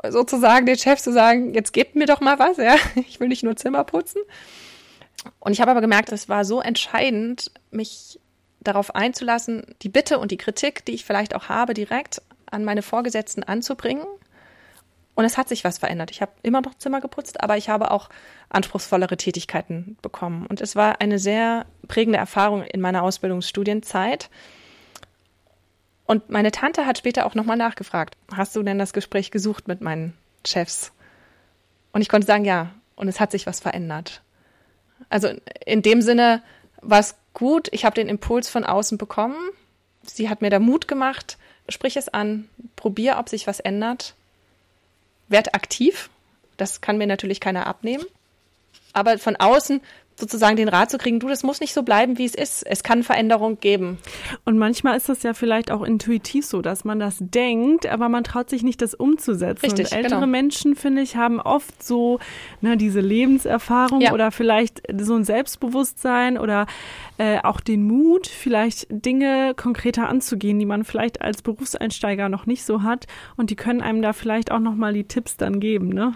[0.08, 2.76] Sozusagen den Chef zu sagen, jetzt gebt mir doch mal was, ja.
[2.96, 4.22] Ich will nicht nur Zimmer putzen.
[5.40, 8.20] Und ich habe aber gemerkt, es war so entscheidend, mich
[8.62, 12.82] darauf einzulassen, die Bitte und die Kritik, die ich vielleicht auch habe, direkt an meine
[12.82, 14.06] Vorgesetzten anzubringen.
[15.16, 16.12] Und es hat sich was verändert.
[16.12, 18.10] Ich habe immer noch Zimmer geputzt, aber ich habe auch
[18.50, 20.46] anspruchsvollere Tätigkeiten bekommen.
[20.46, 24.30] Und es war eine sehr prägende Erfahrung in meiner Ausbildungsstudienzeit.
[26.06, 29.82] Und meine Tante hat später auch nochmal nachgefragt, hast du denn das Gespräch gesucht mit
[29.82, 30.14] meinen
[30.48, 30.94] Chefs?
[31.92, 32.72] Und ich konnte sagen, ja.
[32.96, 34.22] Und es hat sich was verändert.
[35.10, 35.30] Also
[35.66, 36.44] in dem Sinne
[36.82, 37.68] war es gut.
[37.72, 39.38] Ich habe den Impuls von außen bekommen.
[40.04, 41.38] Sie hat mir da Mut gemacht.
[41.68, 44.16] Sprich es an, probier, ob sich was ändert.
[45.28, 46.10] Werd aktiv.
[46.58, 48.06] Das kann mir natürlich keiner abnehmen.
[48.94, 49.82] Aber von außen
[50.20, 52.66] sozusagen den Rat zu kriegen, du, das muss nicht so bleiben, wie es ist.
[52.66, 53.98] Es kann Veränderung geben.
[54.46, 58.24] Und manchmal ist das ja vielleicht auch intuitiv so, dass man das denkt, aber man
[58.24, 59.66] traut sich nicht, das umzusetzen.
[59.66, 60.28] Richtig, und ältere genau.
[60.28, 62.20] Menschen, finde ich, haben oft so
[62.62, 64.14] ne, diese Lebenserfahrung Ja.
[64.14, 66.66] oder vielleicht so ein Selbstbewusstsein oder
[67.18, 72.64] äh, auch den Mut, vielleicht Dinge konkreter anzugehen, die man vielleicht als Berufseinsteiger noch nicht
[72.64, 73.08] so hat.
[73.38, 76.14] Und die können einem da vielleicht auch nochmal die Tipps dann geben, ne?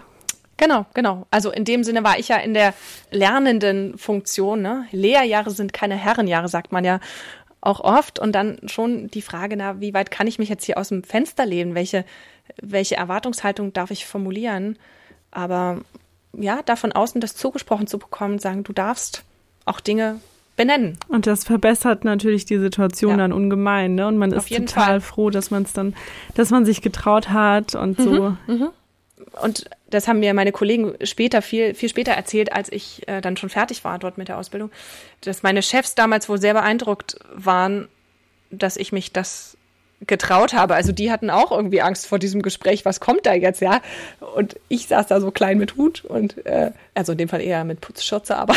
[0.56, 1.26] Genau, genau.
[1.30, 2.74] Also in dem Sinne war ich ja in der
[3.10, 4.62] lernenden Funktion.
[4.62, 4.86] Ne?
[4.92, 7.00] Lehrjahre sind keine Herrenjahre, sagt man ja
[7.60, 8.18] auch oft.
[8.18, 11.02] Und dann schon die Frage, na, wie weit kann ich mich jetzt hier aus dem
[11.02, 11.74] Fenster lehnen?
[11.74, 12.04] Welche,
[12.62, 14.78] welche Erwartungshaltung darf ich formulieren?
[15.30, 15.80] Aber
[16.36, 19.24] ja, da von außen das zugesprochen zu bekommen, sagen, du darfst
[19.64, 20.20] auch Dinge
[20.56, 20.98] benennen.
[21.08, 23.16] Und das verbessert natürlich die Situation Ja.
[23.16, 24.06] dann ungemein, ne?
[24.06, 25.00] Und man Auf ist total Fall.
[25.00, 25.94] froh, dass man es dann,
[26.34, 28.36] dass man sich getraut hat und so.
[29.42, 33.36] Und das haben mir meine Kollegen später, viel, viel später erzählt, als ich äh, dann
[33.36, 34.70] schon fertig war dort mit der Ausbildung,
[35.22, 37.88] dass meine Chefs damals wohl sehr beeindruckt waren,
[38.50, 39.56] dass ich mich das
[40.06, 40.74] getraut habe.
[40.74, 43.80] Also die hatten auch irgendwie Angst vor diesem Gespräch, was kommt da jetzt, ja?
[44.34, 47.64] Und ich saß da so klein mit Hut und äh, also in dem Fall eher
[47.64, 48.54] mit Putzschürze, aber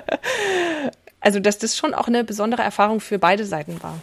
[1.20, 4.00] also dass das schon auch eine besondere Erfahrung für beide Seiten war.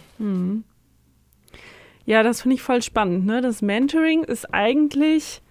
[2.06, 3.26] Ja, das finde ich voll spannend.
[3.26, 3.40] Ne?
[3.40, 5.42] Das Mentoring ist eigentlich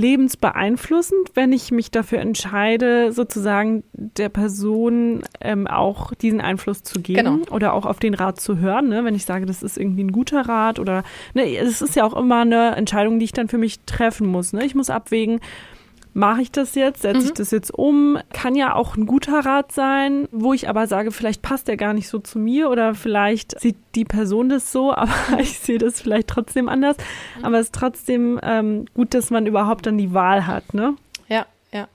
[0.00, 7.18] lebensbeeinflussend, wenn ich mich dafür entscheide, sozusagen der Person ähm, auch diesen Einfluss zu geben
[7.24, 7.38] Genau.
[7.54, 8.88] oder auch auf den Rat zu hören.
[8.88, 9.04] Ne?
[9.04, 11.02] Wenn ich sage, das ist irgendwie ein guter Rat oder
[11.34, 14.52] ne, es ist ja auch immer eine Entscheidung, die ich dann für mich treffen muss.
[14.52, 14.64] Ne?
[14.64, 15.40] Ich muss abwägen,
[16.12, 18.18] mache ich das jetzt, setze ich das jetzt um?
[18.32, 21.92] Kann ja auch ein guter Rat sein, wo ich aber sage, vielleicht passt der gar
[21.94, 26.00] nicht so zu mir oder vielleicht sieht die Person das so, aber ich sehe das
[26.00, 26.96] vielleicht trotzdem anders.
[27.42, 30.96] Aber es ist trotzdem ähm, gut, dass man überhaupt dann die Wahl hat, ne?
[31.28, 31.88] Ja, ja.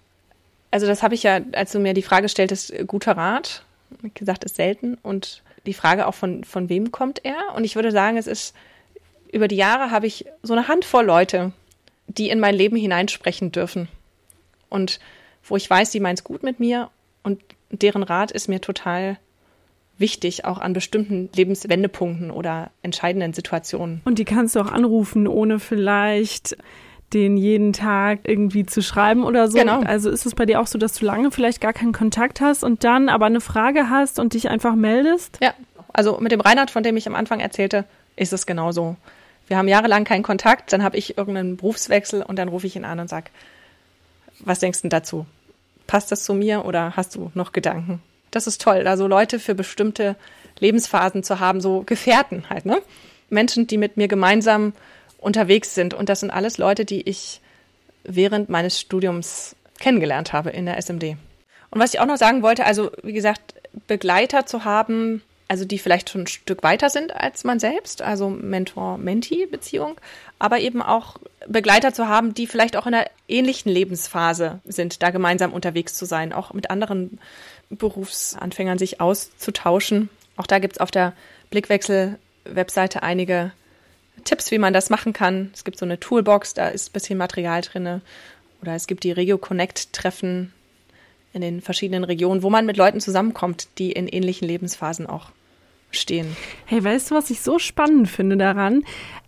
[0.71, 3.63] Also das habe ich ja, als du mir die Frage stelltest, äh, guter Rat,
[4.13, 4.97] gesagt, ist selten.
[5.01, 7.55] Und die Frage auch von, von wem kommt er?
[7.55, 8.55] Und ich würde sagen, es ist,
[9.31, 11.51] über die Jahre habe ich so eine Handvoll Leute,
[12.07, 13.87] die in mein Leben hineinsprechen dürfen.
[14.69, 14.99] Und
[15.43, 16.89] wo ich weiß, die meint es gut mit mir
[17.23, 19.17] und deren Rat ist mir total
[19.97, 24.01] wichtig, auch an bestimmten Lebenswendepunkten oder entscheidenden Situationen.
[24.05, 26.57] Und die kannst du auch anrufen, ohne vielleicht
[27.13, 29.57] den jeden Tag irgendwie zu schreiben oder so.
[29.57, 29.81] Genau.
[29.81, 32.63] Also ist es bei dir auch so, dass du lange vielleicht gar keinen Kontakt hast
[32.63, 35.37] und dann aber eine Frage hast und dich einfach meldest?
[35.41, 35.53] Ja,
[35.93, 38.97] also mit dem Reinhard, von dem ich am Anfang erzählte, ist es genauso.
[39.47, 42.85] Wir haben jahrelang keinen Kontakt, dann habe ich irgendeinen Berufswechsel und dann rufe ich ihn
[42.85, 43.27] an und sage,
[44.39, 45.25] was denkst du dazu?
[45.87, 48.01] Passt das zu mir oder hast du noch Gedanken?
[48.31, 50.15] Das ist toll, da so Leute für bestimmte
[50.59, 52.81] Lebensphasen zu haben, so Gefährten halt, ne?
[53.29, 54.73] Menschen, die mit mir gemeinsam
[55.17, 55.93] unterwegs sind.
[55.93, 57.41] Und das sind alles Leute, die ich
[58.03, 61.17] während meines Studiums kennengelernt habe in der SMD.
[61.71, 63.55] Und was ich auch noch sagen wollte, also wie gesagt,
[63.87, 68.29] Begleiter zu haben, also die vielleicht schon ein Stück weiter sind als man selbst, also
[68.29, 69.99] Mentor-Mentee-Beziehung,
[70.39, 75.11] aber eben auch Begleiter zu haben, die vielleicht auch in einer ähnlichen Lebensphase sind, da
[75.11, 77.19] gemeinsam unterwegs zu sein, auch mit anderen
[77.69, 80.09] Berufsanfängern sich auszutauschen.
[80.35, 81.13] Auch da gibt's auf der
[81.51, 83.51] Blickwechsel-Webseite einige
[84.23, 85.51] Tipps, wie man das machen kann.
[85.53, 88.01] Es gibt so eine Toolbox, da ist ein bisschen Material drinne.
[88.61, 90.53] Oder es gibt die Regio Connect-Treffen
[91.33, 95.31] in den verschiedenen Regionen, wo man mit Leuten zusammenkommt, die in ähnlichen Lebensphasen auch
[95.95, 96.35] stehen.
[96.65, 98.83] Hey, weißt du, was ich so spannend finde daran?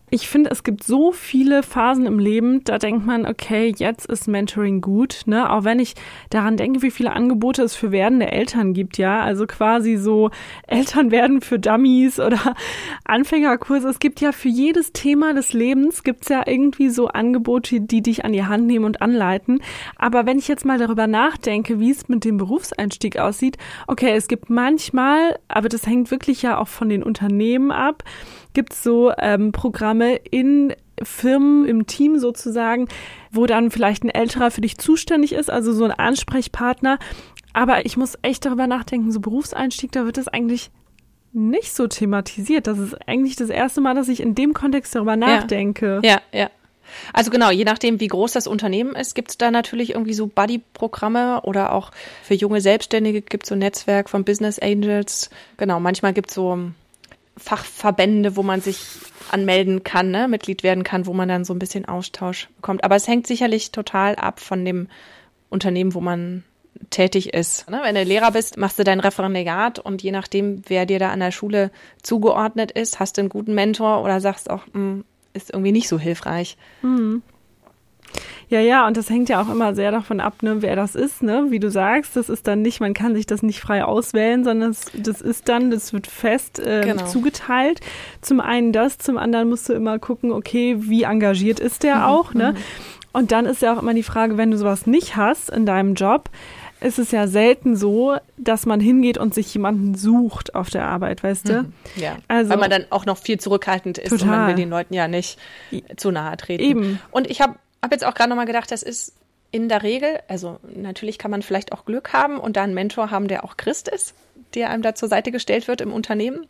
[0.09, 4.29] Ich finde, es gibt so viele Phasen im Leben, da denkt man, okay, jetzt ist
[4.29, 5.51] Mentoring gut, ne?
[5.51, 5.95] Auch wenn ich
[6.29, 9.21] daran denke, wie viele Angebote es für werdende Eltern gibt, ja?
[9.21, 10.29] Also quasi so
[10.65, 12.55] Eltern werden für Dummies oder
[13.03, 13.89] Anfängerkurse.
[13.89, 18.23] Es gibt ja für jedes Thema des Lebens gibt's ja irgendwie so Angebote, die dich
[18.23, 19.59] an die Hand nehmen und anleiten.
[19.97, 24.29] Aber wenn ich jetzt mal darüber nachdenke, wie es mit dem Berufseinstieg aussieht, okay, es
[24.29, 28.05] gibt manchmal, aber das hängt wirklich ja auch von den Unternehmen ab,
[28.57, 32.87] gibt es so ähm, Programme in Firmen, im Team sozusagen,
[33.31, 36.97] wo dann vielleicht ein älterer für dich zuständig ist, also so ein Ansprechpartner.
[37.53, 40.71] Aber ich muss echt darüber nachdenken, so Berufseinstieg, da wird das eigentlich
[41.33, 42.65] nicht so thematisiert.
[42.65, 45.99] Das ist eigentlich das erste Mal, dass ich in dem Kontext darüber nachdenke.
[46.03, 46.39] Ja, ja.
[46.39, 46.49] ja.
[47.13, 50.25] Also genau, je nachdem, wie groß das Unternehmen ist, gibt es da natürlich irgendwie so
[50.25, 51.91] Buddy-Programme oder auch
[52.23, 55.29] für junge Selbstständige gibt es so ein Netzwerk von Business Angels.
[55.57, 56.71] Genau, manchmal gibt es so
[57.37, 58.79] Fachverbände, wo man sich
[59.31, 62.83] anmelden kann, ne, Mitglied werden kann, wo man dann so ein bisschen Austausch bekommt.
[62.83, 64.87] Aber es hängt sicherlich total ab von dem
[65.49, 66.43] Unternehmen, wo man
[66.89, 67.69] tätig ist.
[67.69, 67.79] Ne?
[67.83, 71.19] Wenn du Lehrer bist, machst du dein Referendariat und je nachdem, wer dir da an
[71.19, 71.71] der Schule
[72.03, 75.87] zugeordnet ist, hast du einen guten Mentor oder sagst auch, mh, hm, ist irgendwie nicht
[75.87, 76.57] so hilfreich.
[76.81, 77.21] Mhm.
[78.49, 81.21] Ja, ja, und das hängt ja auch immer sehr davon ab, ne, wer das ist,
[81.21, 81.47] ne?
[81.49, 84.69] Wie du sagst, das ist dann nicht, man kann sich das nicht frei auswählen, sondern
[84.69, 87.05] das, das ist dann, das wird fest äh, genau.
[87.05, 87.81] zugeteilt.
[88.21, 92.03] Zum einen das, zum anderen musst du immer gucken, okay, wie engagiert ist der mhm.
[92.03, 92.53] auch, ne?
[92.53, 92.57] Mhm.
[93.11, 95.95] Und dann ist ja auch immer die Frage, wenn du sowas nicht hast in deinem
[95.95, 96.29] Job,
[96.79, 101.23] ist es ja selten so, dass man hingeht und sich jemanden sucht auf der Arbeit,
[101.23, 101.63] weißt du?
[101.63, 101.73] Mhm.
[101.95, 102.17] Ja.
[102.27, 104.27] Also, Weil man dann auch noch viel zurückhaltend ist total.
[104.27, 105.39] und man will den Leuten ja nicht
[105.95, 106.63] zu nahe treten.
[106.63, 106.99] Eben.
[107.11, 107.55] Und ich habe
[107.87, 109.13] habe jetzt auch gerade nochmal gedacht, das ist
[109.51, 113.11] in der Regel, also natürlich kann man vielleicht auch Glück haben und da einen Mentor
[113.11, 114.13] haben, der auch Christ ist,
[114.55, 116.45] der einem da zur Seite gestellt wird im Unternehmen.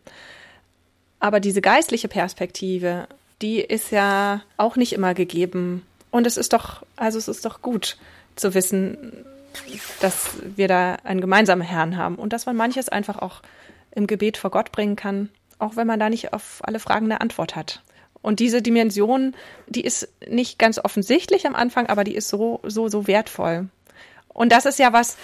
[1.20, 3.06] Aber diese geistliche Perspektive,
[3.40, 5.86] die ist ja auch nicht immer gegeben.
[6.10, 7.98] Und es ist doch, also es ist doch gut
[8.34, 9.24] zu wissen,
[10.00, 13.42] dass wir da einen gemeinsamen Herrn haben und dass man manches einfach auch
[13.92, 15.28] im Gebet vor Gott bringen kann,
[15.60, 17.80] auch wenn man da nicht auf alle Fragen eine Antwort hat.
[18.22, 19.34] Und diese Dimension,
[19.68, 23.68] die ist nicht ganz offensichtlich am Anfang, aber die ist so, so, so wertvoll.
[24.28, 25.16] Und das ist ja was,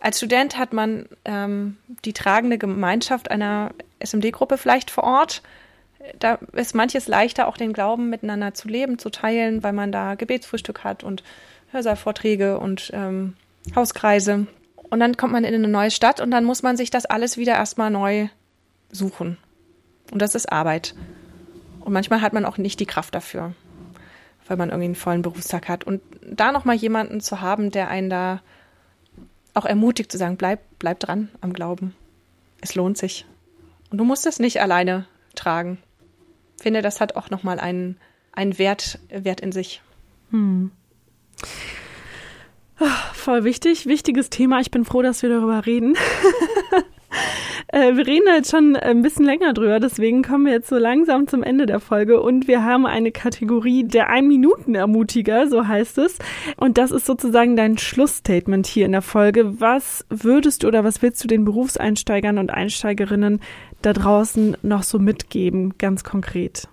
[0.00, 5.42] als Student hat man ähm, die tragende Gemeinschaft einer SMD-Gruppe vielleicht vor Ort.
[6.18, 10.14] Da ist manches leichter, auch den Glauben miteinander zu leben, zu teilen, weil man da
[10.14, 11.22] Gebetsfrühstück hat und
[11.72, 13.34] Hörsaalvorträge und ähm,
[13.76, 14.46] Hauskreise.
[14.88, 17.36] Und dann kommt man in eine neue Stadt und dann muss man sich das alles
[17.36, 18.28] wieder erstmal neu
[18.90, 19.36] suchen.
[20.10, 20.94] Und das ist Arbeit.
[21.90, 23.52] Und manchmal hat man auch nicht die Kraft dafür,
[24.46, 25.82] weil man irgendwie einen vollen Berufstag hat.
[25.82, 28.42] Und da nochmal jemanden zu haben, der einen da
[29.54, 31.96] auch ermutigt zu sagen, bleib, bleib dran am Glauben.
[32.60, 33.26] Es lohnt sich.
[33.90, 35.78] Und du musst es nicht alleine tragen.
[36.58, 37.96] Ich finde, das hat auch nochmal einen,
[38.30, 39.82] einen Wert, Wert in sich.
[40.30, 40.70] Hm.
[42.78, 44.60] Ach, voll wichtig, wichtiges Thema.
[44.60, 45.96] Ich bin froh, dass wir darüber reden.
[47.72, 51.28] Äh, wir reden jetzt schon ein bisschen länger drüber, deswegen kommen wir jetzt so langsam
[51.28, 56.18] zum Ende der Folge und wir haben eine Kategorie der Ein-Minuten-Ermutiger, so heißt es.
[56.56, 59.60] Und das ist sozusagen dein Schlussstatement hier in der Folge.
[59.60, 63.40] Was würdest du oder was willst du den Berufseinsteigern und Einsteigerinnen
[63.82, 66.66] da draußen noch so mitgeben, ganz konkret?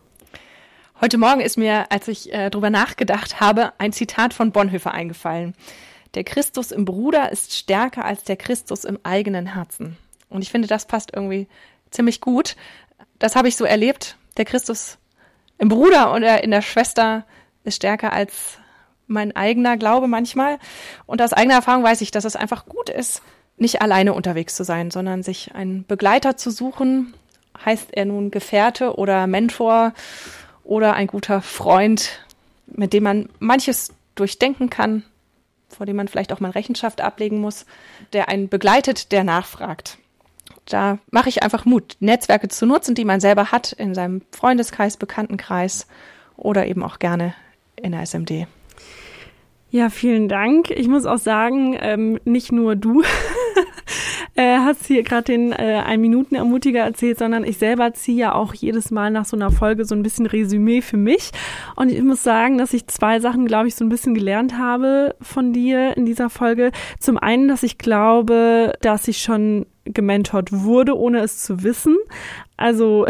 [0.99, 5.53] Heute Morgen ist mir, als ich äh, drüber nachgedacht habe, ein Zitat von Bonhoeffer eingefallen.
[6.15, 9.97] Der Christus im Bruder ist stärker als der Christus im eigenen Herzen.
[10.29, 11.47] Und ich finde, das passt irgendwie
[11.91, 12.55] ziemlich gut.
[13.19, 14.17] Das habe ich so erlebt.
[14.37, 14.97] Der Christus
[15.57, 17.25] im Bruder oder in der Schwester
[17.63, 18.57] ist stärker als
[19.07, 20.59] mein eigener Glaube manchmal.
[21.05, 23.21] Und aus eigener Erfahrung weiß ich, dass es einfach gut ist,
[23.57, 27.13] nicht alleine unterwegs zu sein, sondern sich einen Begleiter zu suchen.
[27.65, 29.93] Heißt er nun Gefährte oder Mentor
[30.63, 32.19] oder ein guter Freund,
[32.67, 35.03] mit dem man manches durchdenken kann,
[35.69, 37.65] vor dem man vielleicht auch mal Rechenschaft ablegen muss,
[38.13, 39.97] der einen begleitet, der nachfragt
[40.69, 44.97] da mache ich einfach Mut, Netzwerke zu nutzen, die man selber hat in seinem Freundeskreis,
[44.97, 45.87] Bekanntenkreis
[46.35, 47.33] oder eben auch gerne
[47.75, 48.47] in der SMD.
[49.69, 50.69] Ja, vielen Dank.
[50.71, 53.03] Ich muss auch sagen, ähm, nicht nur du
[54.37, 58.35] äh, hast hier gerade den äh, ein Minuten Ermutiger erzählt, sondern ich selber ziehe ja
[58.35, 61.31] auch jedes Mal nach so einer Folge so ein bisschen Resümee für mich.
[61.75, 65.15] Und ich muss sagen, dass ich zwei Sachen, glaube ich, so ein bisschen gelernt habe
[65.21, 66.71] von dir in dieser Folge.
[66.99, 71.97] Zum einen, dass ich glaube, dass ich schon gementort wurde, ohne es zu wissen.
[72.57, 73.07] Also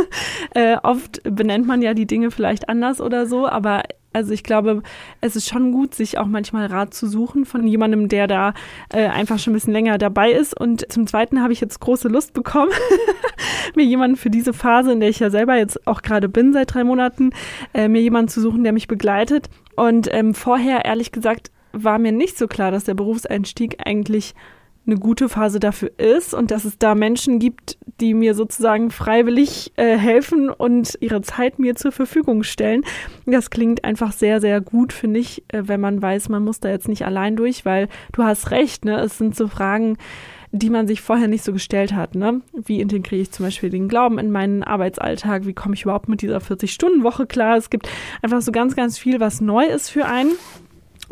[0.54, 3.82] äh, oft benennt man ja die Dinge vielleicht anders oder so, aber
[4.16, 4.82] also ich glaube,
[5.20, 8.54] es ist schon gut, sich auch manchmal Rat zu suchen von jemandem, der da
[8.90, 10.58] äh, einfach schon ein bisschen länger dabei ist.
[10.58, 12.72] Und zum Zweiten habe ich jetzt große Lust bekommen,
[13.76, 16.72] mir jemanden für diese Phase, in der ich ja selber jetzt auch gerade bin seit
[16.72, 17.30] drei Monaten,
[17.74, 19.50] äh, mir jemanden zu suchen, der mich begleitet.
[19.76, 24.34] Und ähm, vorher, ehrlich gesagt, war mir nicht so klar, dass der Berufseinstieg eigentlich
[24.86, 29.72] eine gute Phase dafür ist und dass es da Menschen gibt, die mir sozusagen freiwillig
[29.76, 32.84] äh, helfen und ihre Zeit mir zur Verfügung stellen.
[33.24, 36.68] Das klingt einfach sehr, sehr gut, finde ich, äh, wenn man weiß, man muss da
[36.68, 39.00] jetzt nicht allein durch, weil du hast recht, ne?
[39.00, 39.96] Es sind so Fragen,
[40.52, 42.14] die man sich vorher nicht so gestellt hat.
[42.14, 42.40] Ne?
[42.52, 45.46] Wie integriere ich zum Beispiel den Glauben in meinen Arbeitsalltag?
[45.46, 47.56] Wie komme ich überhaupt mit dieser 40-Stunden-Woche klar?
[47.56, 47.88] Es gibt
[48.22, 50.32] einfach so ganz, ganz viel, was neu ist für einen.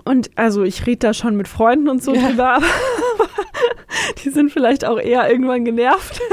[0.02, 2.26] Und also ich rede da schon mit Freunden und so ja.
[2.26, 2.66] drüber, aber
[4.24, 6.20] die sind vielleicht auch eher irgendwann genervt.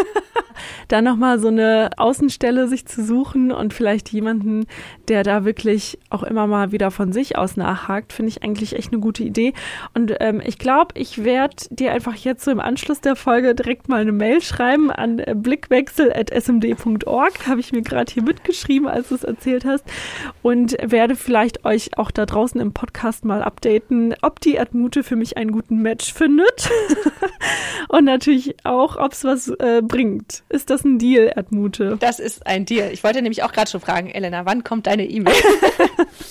[0.88, 4.68] da nochmal so eine Außenstelle sich zu suchen und vielleicht jemanden,
[5.08, 8.92] der da wirklich auch immer mal wieder von sich aus nachhakt, finde ich eigentlich echt
[8.92, 9.54] eine gute Idee.
[9.94, 13.90] Und ähm, ich glaube, ich werde dir einfach jetzt so im Anschluss der Folge direkt
[13.90, 17.48] mal eine Mail schreiben an blickwechsel.smd.org.
[17.48, 19.86] Habe ich mir gerade hier mitgeschrieben, als du es erzählt hast.
[20.42, 25.16] Und werde vielleicht euch auch da draußen im Podcast mal updaten, ob die Admute für
[25.16, 26.70] mich einen guten Match findet.
[27.90, 30.44] und natürlich auch, ob es was äh, bringt.
[30.50, 31.98] Ist das ein Deal, Erdmute?
[32.00, 32.92] Das ist ein Deal.
[32.92, 35.34] Ich wollte nämlich auch gerade schon fragen, Elena, wann kommt deine E-Mail?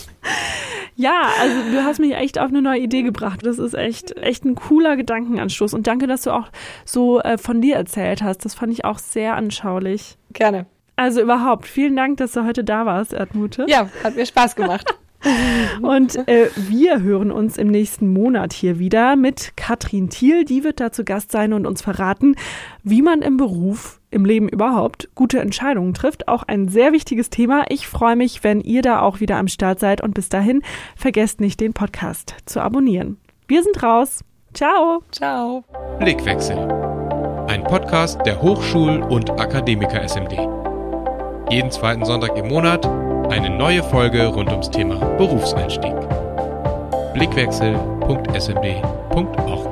[0.96, 3.40] ja, also du hast mich echt auf eine neue Idee gebracht.
[3.44, 5.74] Das ist echt, echt ein cooler Gedankenanstoß.
[5.74, 6.48] Und danke, dass du auch
[6.84, 8.44] so äh, von dir erzählt hast.
[8.44, 10.16] Das fand ich auch sehr anschaulich.
[10.32, 10.66] Gerne.
[10.96, 13.64] Also überhaupt, vielen Dank, dass du heute da warst, Erdmute.
[13.68, 14.94] Ja, hat mir Spaß gemacht.
[15.82, 20.44] Und äh, wir hören uns im nächsten Monat hier wieder mit Katrin Thiel.
[20.44, 22.36] Die wird da zu Gast sein und uns verraten,
[22.82, 26.28] wie man im Beruf, im Leben überhaupt, gute Entscheidungen trifft.
[26.28, 27.64] Auch ein sehr wichtiges Thema.
[27.68, 30.00] Ich freue mich, wenn ihr da auch wieder am Start seid.
[30.00, 30.62] Und bis dahin,
[30.96, 33.18] vergesst nicht, den Podcast zu abonnieren.
[33.46, 34.24] Wir sind raus.
[34.54, 35.02] Ciao.
[35.12, 35.64] Ciao.
[35.98, 36.56] Blickwechsel.
[37.46, 40.32] Ein Podcast der Hochschul- und Akademiker SMD.
[41.50, 42.88] Jeden zweiten Sonntag im Monat
[43.30, 45.94] eine neue Folge rund ums Thema Berufseinstieg.
[47.14, 49.69] Blickwechsel.smd.org